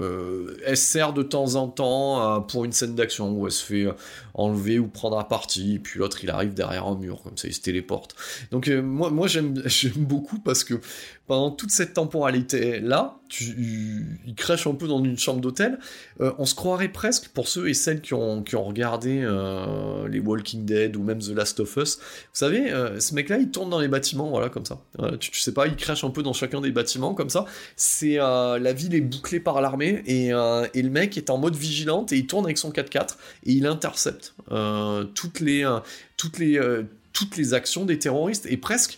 [0.65, 3.87] elle sert de temps en temps pour une scène d'action où elle se fait
[4.33, 7.47] enlever ou prendre à partie, et puis l'autre il arrive derrière un mur, comme ça
[7.47, 8.15] il se téléporte.
[8.51, 9.53] Donc moi, moi j'aime
[9.97, 10.75] beaucoup parce que
[11.27, 15.79] pendant toute cette temporalité là, tu, il crèche un peu dans une chambre d'hôtel.
[16.21, 20.07] Euh, on se croirait presque, pour ceux et celles qui ont, qui ont regardé euh,
[20.07, 23.49] les Walking Dead ou même The Last of Us, vous savez, euh, ce mec-là, il
[23.49, 24.79] tourne dans les bâtiments, voilà, comme ça.
[25.19, 27.45] tu, tu, sais pas, il crèche un peu dans chacun des bâtiments, comme ça.
[27.75, 32.11] C'est la ville est bouclée par l'armée et, et, le mec est en mode vigilante
[32.11, 33.15] et il tourne avec son 4x4
[33.45, 34.22] et il intercepte
[35.13, 35.67] toutes les
[36.17, 36.59] toutes les
[37.13, 38.97] toutes les actions des terroristes et presque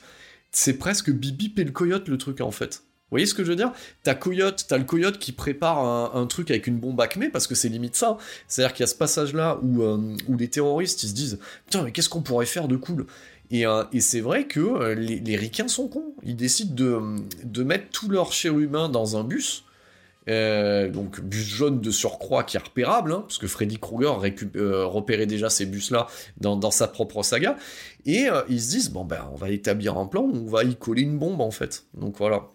[0.52, 2.84] c'est presque Bibi et le coyote le truc en fait.
[3.06, 3.72] Vous voyez ce que je veux dire?
[4.02, 7.54] T'as coyote, t'as le coyote qui prépare un, truc avec une bombe acmé parce que
[7.54, 8.18] c'est limite ça.
[8.48, 11.84] C'est-à-dire qu'il y a ce passage-là où, euh, où les terroristes ils se disent putain
[11.84, 13.06] mais qu'est-ce qu'on pourrait faire de cool?
[13.52, 16.16] Et, euh, c'est vrai que euh, les, les ricains sont cons.
[16.24, 16.74] Ils décident
[17.44, 19.64] de, mettre tous leurs chérubins dans un bus.
[20.28, 25.50] Donc bus jaune de surcroît qui est repérable, hein, parce que Freddy Krueger repérait déjà
[25.50, 26.08] ces bus-là
[26.38, 27.58] dans, dans, sa propre saga,
[28.06, 31.04] et ils se disent, bon ben on va établir un plan, on va y coller
[31.04, 31.86] une bombe en fait.
[31.94, 32.50] Donc voilà.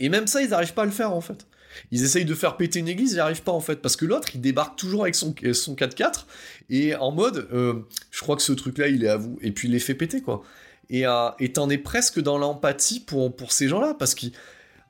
[0.00, 1.46] Et même ça, ils n'arrivent pas à le faire en fait.
[1.90, 4.04] Ils essayent de faire péter une église, ils n'y arrivent pas en fait, parce que
[4.04, 6.24] l'autre, il débarque toujours avec son, son 4x4,
[6.70, 9.68] et en mode, euh, je crois que ce truc-là, il est à vous, et puis
[9.68, 10.42] il les fait péter, quoi.
[10.90, 14.14] Et euh, t'en es presque dans l'empathie pour, pour ces gens-là, parce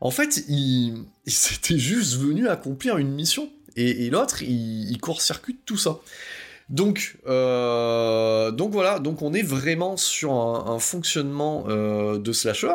[0.01, 5.77] qu'en fait, ils, ils juste venus accomplir une mission, et, l'autre, il, il court-circuite tout
[5.77, 6.01] ça.
[6.69, 12.75] Donc, euh, donc voilà, donc on est vraiment sur un, fonctionnement euh, de slasher.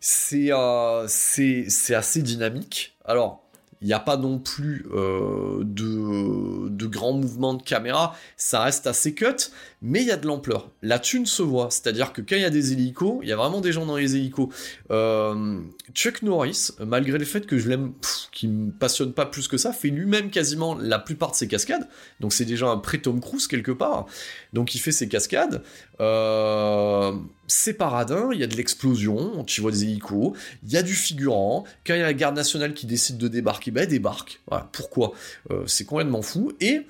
[0.00, 2.96] C'est euh, c'est assez dynamique.
[3.04, 3.42] Alors,
[3.82, 9.14] il n'y a pas non plus de, de grands mouvements de caméra, ça reste assez
[9.14, 9.50] cut,
[9.82, 10.70] mais il y a de l'ampleur.
[10.82, 13.36] La thune se voit, c'est-à-dire que quand il y a des hélicos, il y a
[13.36, 14.48] vraiment des gens dans les hélicos.
[14.90, 15.60] Euh,
[15.94, 17.92] Chuck Norris, malgré le fait que je l'aime,
[18.30, 21.88] qui me passionne pas plus que ça, fait lui-même quasiment la plupart de ses cascades.
[22.20, 24.06] Donc c'est déjà un pré-Tom Cruise quelque part.
[24.52, 25.62] Donc il fait ses cascades.
[26.00, 27.12] Euh,
[27.46, 30.94] c'est paradin, il y a de l'explosion, tu vois des hélicos, il y a du
[30.94, 31.64] figurant.
[31.86, 34.40] Quand il y a la garde nationale qui décide de débarquer, ben elle débarque.
[34.46, 35.12] Voilà, pourquoi?
[35.50, 36.52] Euh, C'est complètement fou.
[36.60, 36.82] Et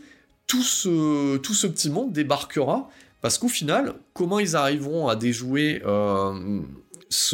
[0.50, 2.90] tout ce, tout ce petit monde débarquera
[3.20, 6.60] parce qu'au final, comment ils arriveront à déjouer euh,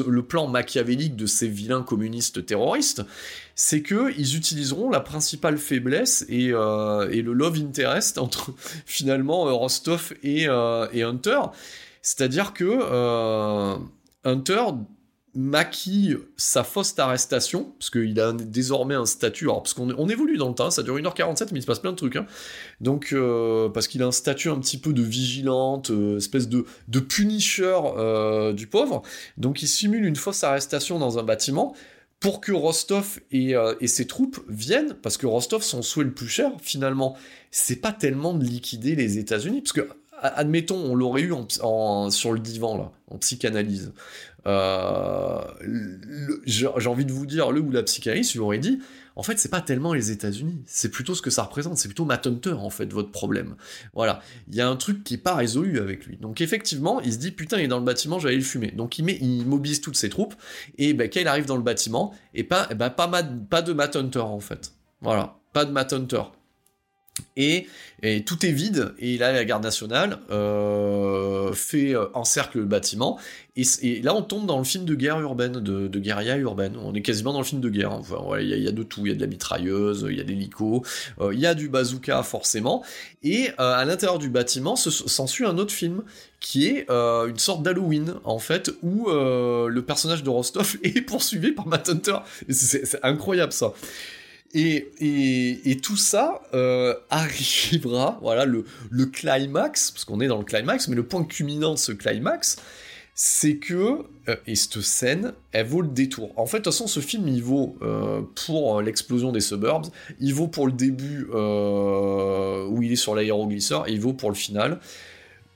[0.07, 3.05] le plan machiavélique de ces vilains communistes terroristes,
[3.55, 8.53] c'est que ils utiliseront la principale faiblesse et, euh, le love interest entre
[8.85, 10.43] finalement euh, Rostov et,
[10.93, 11.41] et Hunter.
[12.03, 13.79] C'est-à-dire que
[14.25, 14.63] Hunter
[15.37, 20.39] maquille sa fausse arrestation, parce qu'il a désormais un statut, alors parce qu'on on évolue
[20.39, 22.27] dans le temps, ça dure 1h47, mais il se passe plein de trucs, hein.
[22.81, 23.15] donc
[23.75, 27.79] parce qu'il a un statut un petit peu de vigilante, espèce de, de punisher
[28.55, 29.03] du pauvre,
[29.37, 31.75] donc il simule une fausse arrestation dans un bâtiment,
[32.19, 36.29] pour que Rostov et, et, ses troupes viennent, parce que Rostov, son souhait le plus
[36.29, 37.17] cher, finalement,
[37.51, 39.87] c'est pas tellement de liquider les États-Unis, parce que
[40.23, 41.33] admettons, on l'aurait eu
[42.11, 43.93] sur le divan, là, en psychanalyse.
[44.47, 45.41] Euh,
[46.45, 48.79] j'ai envie de vous dire, le ou la psychanalyse, il aurait dit,
[49.17, 52.05] en fait, c'est pas tellement les États-Unis, c'est plutôt ce que ça représente, c'est plutôt
[52.05, 53.57] Matt Hunter, en fait, votre problème.
[53.95, 54.21] Voilà.
[54.49, 56.17] Il y a un truc qui est pas résolu avec lui.
[56.19, 58.71] Donc, effectivement, il se dit, putain, il est dans le bâtiment, j'allais le fumer.
[58.71, 60.35] Donc, il, met, il mobilise toutes ses troupes,
[60.79, 63.97] et ben, quand il arrive dans le bâtiment, et pas, ben, pas, pas de Matt
[63.97, 64.73] Hunter, en fait.
[65.01, 65.39] Voilà.
[65.53, 66.23] Pas de Matt Hunter.
[67.37, 67.67] Et,
[68.25, 73.19] tout est vide, et là la garde nationale euh, fait euh, encercle le bâtiment,
[73.57, 77.03] et, là on tombe dans le film de guerre urbaine, de, guérilla urbaine, on est
[77.03, 79.17] quasiment dans le film de guerre, enfin il y, a de tout, il y a
[79.17, 80.85] de la mitrailleuse, il y a des l'hélico,
[81.21, 82.85] euh, il y a du bazooka forcément,
[83.23, 86.03] et à l'intérieur du bâtiment s'ensuit un autre film,
[86.39, 91.67] qui est une sorte d'Halloween, en fait, où le personnage de Rostov est poursuivi par
[91.67, 92.19] Matt Hunter,
[92.51, 93.73] c'est incroyable ça.
[94.55, 98.65] Et, tout ça euh, arrivera, voilà, le,
[99.07, 102.57] climax, parce qu'on est dans le climax, mais le point culminant de ce climax,
[103.15, 106.33] c'est que, euh, et cette scène, elle vaut le détour.
[106.37, 109.87] En fait, de toute façon, ce film, il vaut euh, pour l'explosion des suburbs,
[110.21, 114.37] il vaut pour le début où il est sur l'aéroglisseur, et il vaut pour le
[114.37, 114.81] final,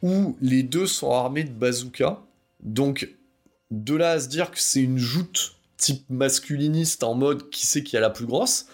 [0.02, 2.20] où les deux sont armés de bazooka.
[2.62, 3.08] Donc,
[3.70, 7.82] de là à se dire que c'est une joute type masculiniste en mode qui sait
[7.82, 8.66] qui a la plus grosse.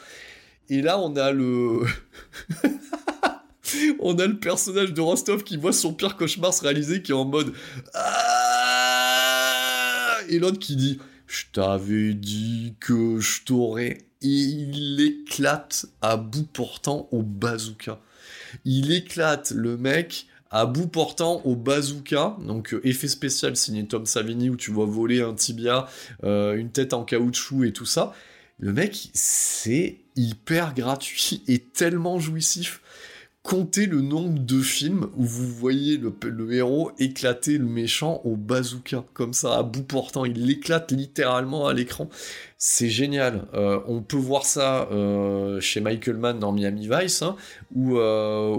[0.69, 1.87] Et là, on a le.
[4.01, 7.15] on a le personnage de Rostov qui voit son pire cauchemar se réaliser, qui est
[7.15, 7.55] en mode.
[7.95, 8.57] Ah
[10.29, 13.99] et l'autre qui dit Je t'avais dit que je t'aurais.
[14.23, 18.01] Et il éclate à bout portant au bazooka.
[18.65, 24.07] Il éclate le mec à bout portant au bazooka, donc euh, effet spécial signé Tom
[24.07, 25.89] Savini où tu vois voler un tibia,
[26.25, 28.15] euh, une tête en caoutchouc et tout ça.
[28.59, 32.81] Le mec, c'est hyper gratuit et tellement jouissif
[33.47, 39.05] comptez le nombre de films où vous voyez le, héros éclater le méchant au bazooka,
[39.15, 40.25] comme ça, à bout portant.
[40.25, 42.09] Il l'éclate littéralement à l'écran.
[42.59, 43.47] C'est génial.
[43.55, 47.37] Euh, on peut voir ça euh, chez Michael Mann dans Miami Vice, hein,
[47.73, 48.57] où, euh,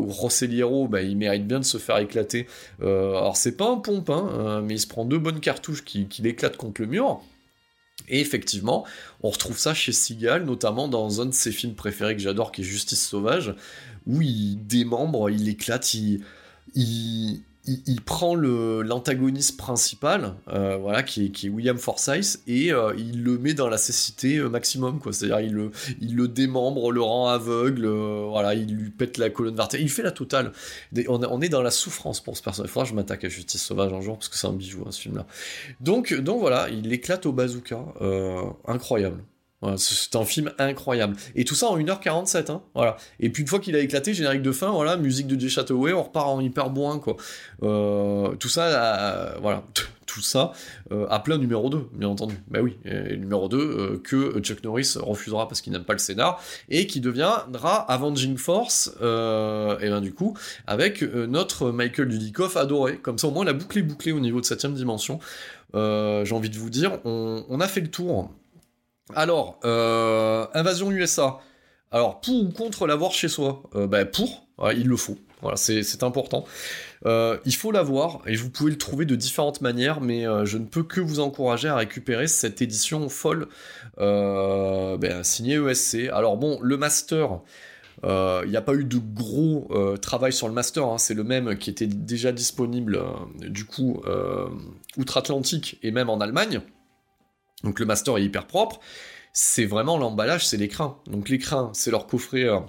[0.90, 2.48] bah, il mérite bien de se faire éclater.
[2.82, 6.22] alors, c'est pas un pompe, hein, mais il se prend deux bonnes cartouches qui, qui
[6.22, 7.22] l'éclatent contre le mur.
[8.08, 8.86] Et effectivement,
[9.22, 12.62] on retrouve ça chez Seagal, notamment dans un de ses films préférés que j'adore, qui
[12.62, 13.54] est Justice Sauvage,
[14.06, 16.24] où il démembre, il éclate, il,
[16.74, 23.38] il, il, prend l'antagoniste principal, euh, voilà, qui est, William Forsythe, et euh, il le
[23.38, 25.12] met dans la cécité euh, maximum, quoi.
[25.12, 29.92] C'est-à-dire, il le, démembre, le rend aveugle, voilà, il lui pète la colonne vertébrale, il
[29.92, 30.52] fait la totale.
[31.08, 32.70] On, on, est dans la souffrance pour ce personnage.
[32.70, 34.84] Il faudra que je m'attaque à Justice Sauvage un jour, parce que c'est un bijou,
[34.86, 35.26] hein, ce film-là.
[35.82, 37.80] Donc, donc voilà, il éclate au bazooka,
[38.66, 39.24] incroyable
[39.78, 41.16] c'est un film incroyable.
[41.36, 42.98] Et tout ça en 1h47, hein, voilà.
[43.20, 45.94] Et puis une fois qu'il a éclaté, générique de fin, voilà, musique de Jay Chataway,
[45.94, 46.68] on repart en hyper.
[47.64, 49.64] Euh, tout ça, euh, voilà,
[50.06, 50.52] tout ça
[50.92, 52.36] euh, à plein numéro 2, bien entendu.
[52.48, 56.42] Bah oui, et numéro 2 que Chuck Norris refusera parce qu'il n'aime pas le scénar,
[56.70, 59.00] et qui deviendra Avenging Force, et
[59.90, 60.38] ben du coup,
[60.68, 62.98] avec notre Michael Dudikoff adoré.
[62.98, 65.20] Comme ça, au moins, la boucle est bouclée au niveau de 7ème dimension.
[65.74, 68.32] J'ai envie de vous dire, on a fait le tour
[69.16, 71.40] alors, euh, invasion USA.
[71.92, 73.64] Alors, pour ou contre l'avoir chez soi?
[73.76, 75.18] Euh, ben, Pour, il le faut.
[75.56, 76.46] C'est important.
[77.06, 80.66] Euh, il faut l'avoir, et vous pouvez le trouver de différentes manières, mais je ne
[80.66, 83.48] peux que vous encourager à récupérer cette édition folle
[83.98, 86.10] ben, signée ESC.
[86.12, 87.40] Alors bon, le master...
[88.04, 89.70] Il n'y a pas eu de gros
[90.02, 90.98] travail sur le master, hein.
[91.00, 93.02] c'est le même qui était déjà disponible
[93.40, 94.02] du coup
[94.98, 96.62] outre-Atlantique et même en Allemagne.
[97.64, 98.80] Donc le master est hyper propre.
[99.34, 101.02] C'est vraiment l'emballage, c'est l'écran.
[101.08, 102.60] Donc l'écran, c'est leur coffret euh,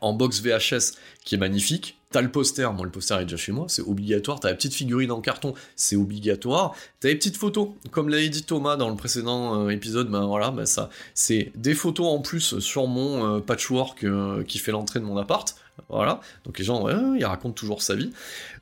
[0.00, 1.98] en box VHS qui est magnifique.
[2.10, 4.40] T'as le poster, moi le poster est déjà chez moi, c'est obligatoire.
[4.40, 6.74] T'as la petite figurine en carton, c'est obligatoire.
[7.00, 10.50] T'as les petites photos, comme l'a dit Thomas dans le précédent euh, épisode, ben voilà,
[10.50, 14.04] ben ça, c'est des photos en plus sur mon euh, patchwork
[14.46, 15.56] qui fait l'entrée de mon appart.
[15.88, 18.12] Voilà, donc les gens, ouais, ils racontent toujours sa vie.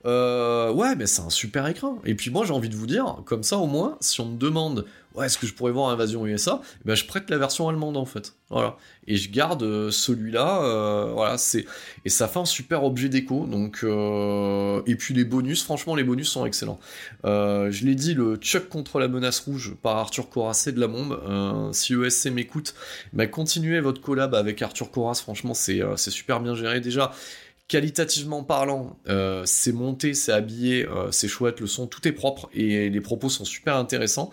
[0.04, 1.98] ouais, mais c'est un super écran.
[2.04, 4.36] Et puis moi, j'ai envie de vous dire, comme ça au moins, si on me
[4.36, 4.84] demande
[5.14, 7.96] ouais, est-ce que je pourrais voir Invasion USA eh ben, Je prête la version allemande
[7.96, 8.34] en fait.
[8.50, 8.76] Voilà.
[9.06, 10.62] Et je garde euh, celui-là.
[10.62, 11.66] Euh, voilà, c'est
[12.04, 13.46] et ça fait un super objet déco.
[13.46, 16.78] Donc euh, et puis les bonus, franchement, les bonus sont excellents.
[17.24, 21.20] je l'ai dit, le Chuck contre la menace rouge par Arthur Coras, de la bombe.
[21.72, 22.74] si ESC m'écoute,
[23.12, 25.14] ben, continuez votre collab avec Arthur Coras.
[25.14, 27.03] Franchement, c'est super bien géré déjà
[27.68, 32.48] qualitativement parlant, euh, c'est monté, c'est habillé, euh, c'est chouette, le son, tout est propre
[32.52, 34.30] et les propos sont super intéressants.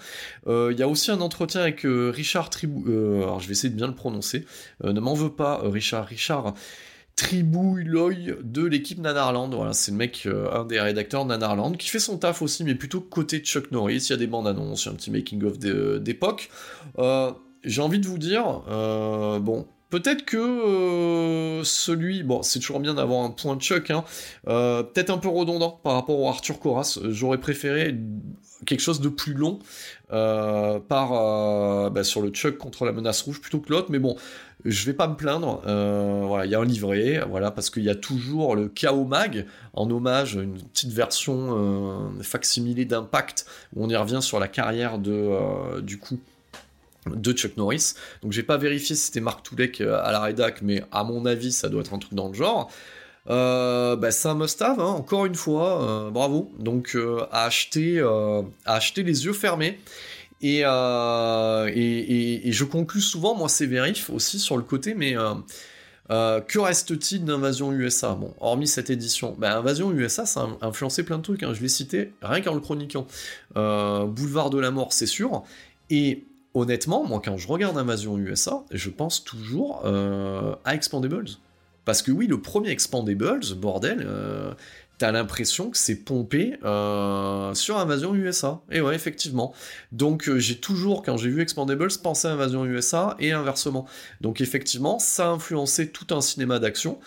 [0.47, 3.87] Euh, il y a aussi un entretien avec Richard Tribou, je vais essayer de bien
[3.87, 4.45] le prononcer,
[4.83, 6.53] ne m'en veux pas Richard, Richard
[7.15, 9.53] tribouille l'œil de l'équipe Nanarland.
[9.53, 13.01] Voilà, c'est le mec, un des rédacteurs Nanarland, qui fait son taf aussi, mais plutôt
[13.01, 14.07] côté Chuck Norris.
[14.07, 16.49] Il y a des bandes annonces, un petit making-of d'époque.
[17.63, 18.61] J'ai envie de vous dire,
[19.41, 24.03] bon, Peut-être que celui, bon, c'est toujours bien d'avoir un point de Chuck, hein,
[24.45, 26.97] peut-être un peu redondant par rapport au Arthur Coras.
[27.09, 27.95] J'aurais préféré
[28.65, 29.59] quelque chose de plus long
[30.09, 34.15] par bah, sur le Chuck contre la menace rouge plutôt que l'autre, mais bon,
[34.65, 35.61] je vais pas me plaindre.
[35.65, 39.05] Euh, voilà, il y a un livret, voilà, parce qu'il y a toujours le Chaos
[39.05, 44.47] Mag en hommage, une petite version euh, facsimilée d'Impact où on y revient sur la
[44.47, 46.19] carrière de euh, du coup
[47.07, 47.93] de Chuck Norris.
[48.21, 51.51] Donc j'ai pas vérifié si c'était Mark Toulek à la rédac, mais à mon avis,
[51.51, 52.71] ça doit être un truc dans le genre.
[53.27, 56.51] bah, c'est un must-have, hein, encore une fois, bravo.
[56.59, 56.97] Donc
[57.31, 59.79] à acheter, à acheter les yeux fermés.
[60.43, 65.33] Euh, et, et, je conclus souvent, moi, c'est vérif aussi sur le côté, mais euh,
[66.09, 71.03] euh, que reste-t-il d'Invasion USA Bon, hormis cette édition, bah, Invasion USA, ça a influencé
[71.03, 73.05] plein de trucs, hein, je l'ai cité rien qu'en le chroniquant.
[73.55, 75.43] Boulevard de la mort, c'est sûr.
[75.89, 76.23] Et
[76.53, 81.29] honnêtement, moi, quand je regarde Invasion USA, je pense toujours à Expandables.
[81.83, 84.07] Parce que oui, le premier Expandables, bordel,
[85.01, 88.61] t'as l'impression que c'est pompé euh, sur Invasion USA.
[88.69, 89.51] Et ouais, effectivement.
[89.91, 93.87] Donc euh, j'ai toujours, quand j'ai vu Expandables, pensé à Invasion USA et inversement.
[94.21, 96.99] Donc effectivement, ça a influencé tout un cinéma d'action.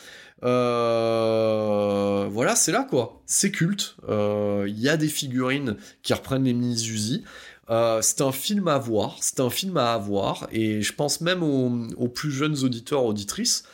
[0.42, 3.22] Euh, voilà, c'est là quoi.
[3.26, 3.94] C'est culte.
[4.08, 7.22] Il y a des figurines qui reprennent les mini-Uzi.
[7.68, 12.08] C'est un film à voir, c'est un film à avoir, et je pense même aux
[12.08, 13.64] plus jeunes auditeurs, auditrices,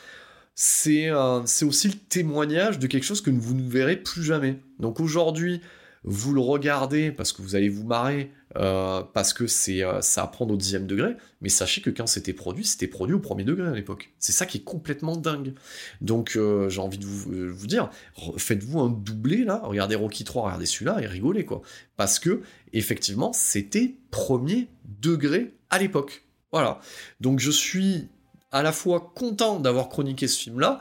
[0.55, 4.59] c'est aussi le témoignage de quelque chose que vous ne verrez plus jamais.
[4.79, 5.61] Donc aujourd'hui,
[6.03, 10.23] vous le regardez parce que vous allez vous marrer, euh, parce que c'est euh, ça
[10.23, 13.43] à prendre au dixième degré, mais sachez que quand c'était produit, c'était produit au premier
[13.43, 14.11] degré à l'époque.
[14.19, 15.53] C'est ça qui est complètement dingue.
[16.01, 17.89] Donc euh, j'ai envie de vous, vous dire,
[18.37, 21.61] faites-vous un doublé là, regardez Rocky 3, regardez celui-là et rigolez quoi.
[21.95, 22.41] Parce que
[22.73, 24.67] effectivement, c'était premier
[25.01, 26.23] degré à l'époque.
[26.51, 26.79] Voilà.
[27.21, 28.09] Donc je suis
[28.51, 30.79] à la fois content d'avoir chroniqué ce film-là,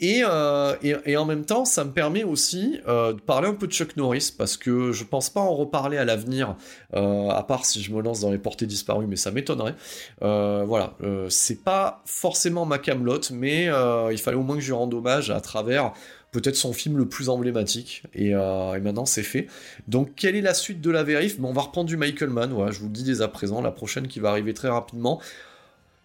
[0.00, 3.68] et, euh, et, en même temps, ça me permet aussi euh, de parler un peu
[3.68, 6.56] de Chuck Norris, parce que je pense pas en reparler à l'avenir,
[6.94, 9.74] euh, à part si je me lance dans les portées disparues, mais ça m'étonnerait.
[10.20, 10.96] voilà,
[11.28, 13.66] c'est pas forcément ma camelote, mais
[14.10, 15.92] il fallait au moins que je lui rende hommage à travers
[16.32, 19.46] peut-être son film le plus emblématique, et, maintenant c'est fait.
[19.86, 21.36] Donc quelle est la suite de la vérif?
[21.40, 23.70] On va reprendre du Michael Mann, voilà, je vous le dis dès à présent, la
[23.70, 25.20] prochaine qui va arriver très rapidement.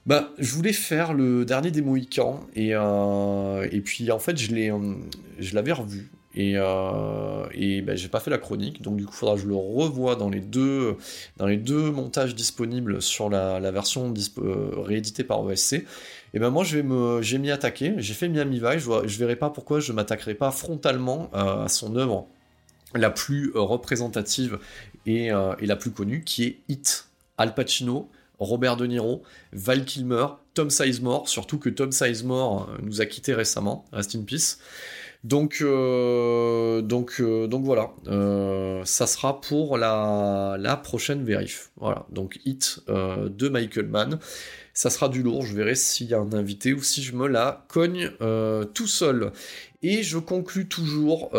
[0.07, 4.55] Bah, je voulais faire le dernier des Mohicans et, euh, et puis en fait je
[4.55, 4.95] l'ai, euh,
[5.51, 9.35] l'avais revu et, euh, et bah, j'ai pas fait la chronique donc du coup faudra
[9.35, 10.95] que je le revoie dans les deux
[11.35, 14.13] dans les deux montages disponibles sur la, version
[14.77, 15.85] rééditée par OSC.
[16.33, 19.35] Et ben moi je vais j'ai m'y attaquer, j'ai fait Miami Vice, je, je verrai
[19.35, 22.27] pas pourquoi je m'attaquerai pas frontalement à son œuvre
[22.95, 24.57] la plus représentative
[25.05, 30.27] et, et la plus connue qui est Hit Al Pacino Robert De Niro, Val Kilmer,
[30.53, 34.57] Tom Sizemore, surtout que Tom Sizemore euh, nous a quitté récemment, rest in peace.
[35.23, 37.91] Donc, euh, donc, euh, donc voilà,
[38.85, 41.71] ça sera pour la, la, prochaine vérif.
[41.75, 44.19] Voilà, donc Hit de Michael Mann.
[44.73, 47.27] Ça sera du lourd, je verrai s'il y a un invité ou si je me
[47.27, 48.11] la cogne
[48.73, 49.31] tout seul.
[49.81, 51.31] Et je conclus toujours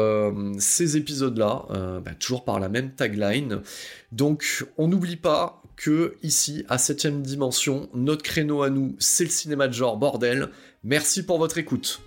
[0.59, 1.67] ces épisodes-là,
[2.05, 3.63] bah, toujours par la même tagline.
[4.11, 9.31] Donc on n'oublie pas que ici, à 7 dimension, notre créneau à nous, c'est le
[9.31, 10.49] cinéma de genre bordel.
[10.83, 12.01] Merci pour votre écoute.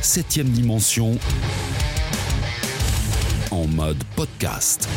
[0.00, 1.18] Septième dimension
[3.50, 4.88] en mode podcast.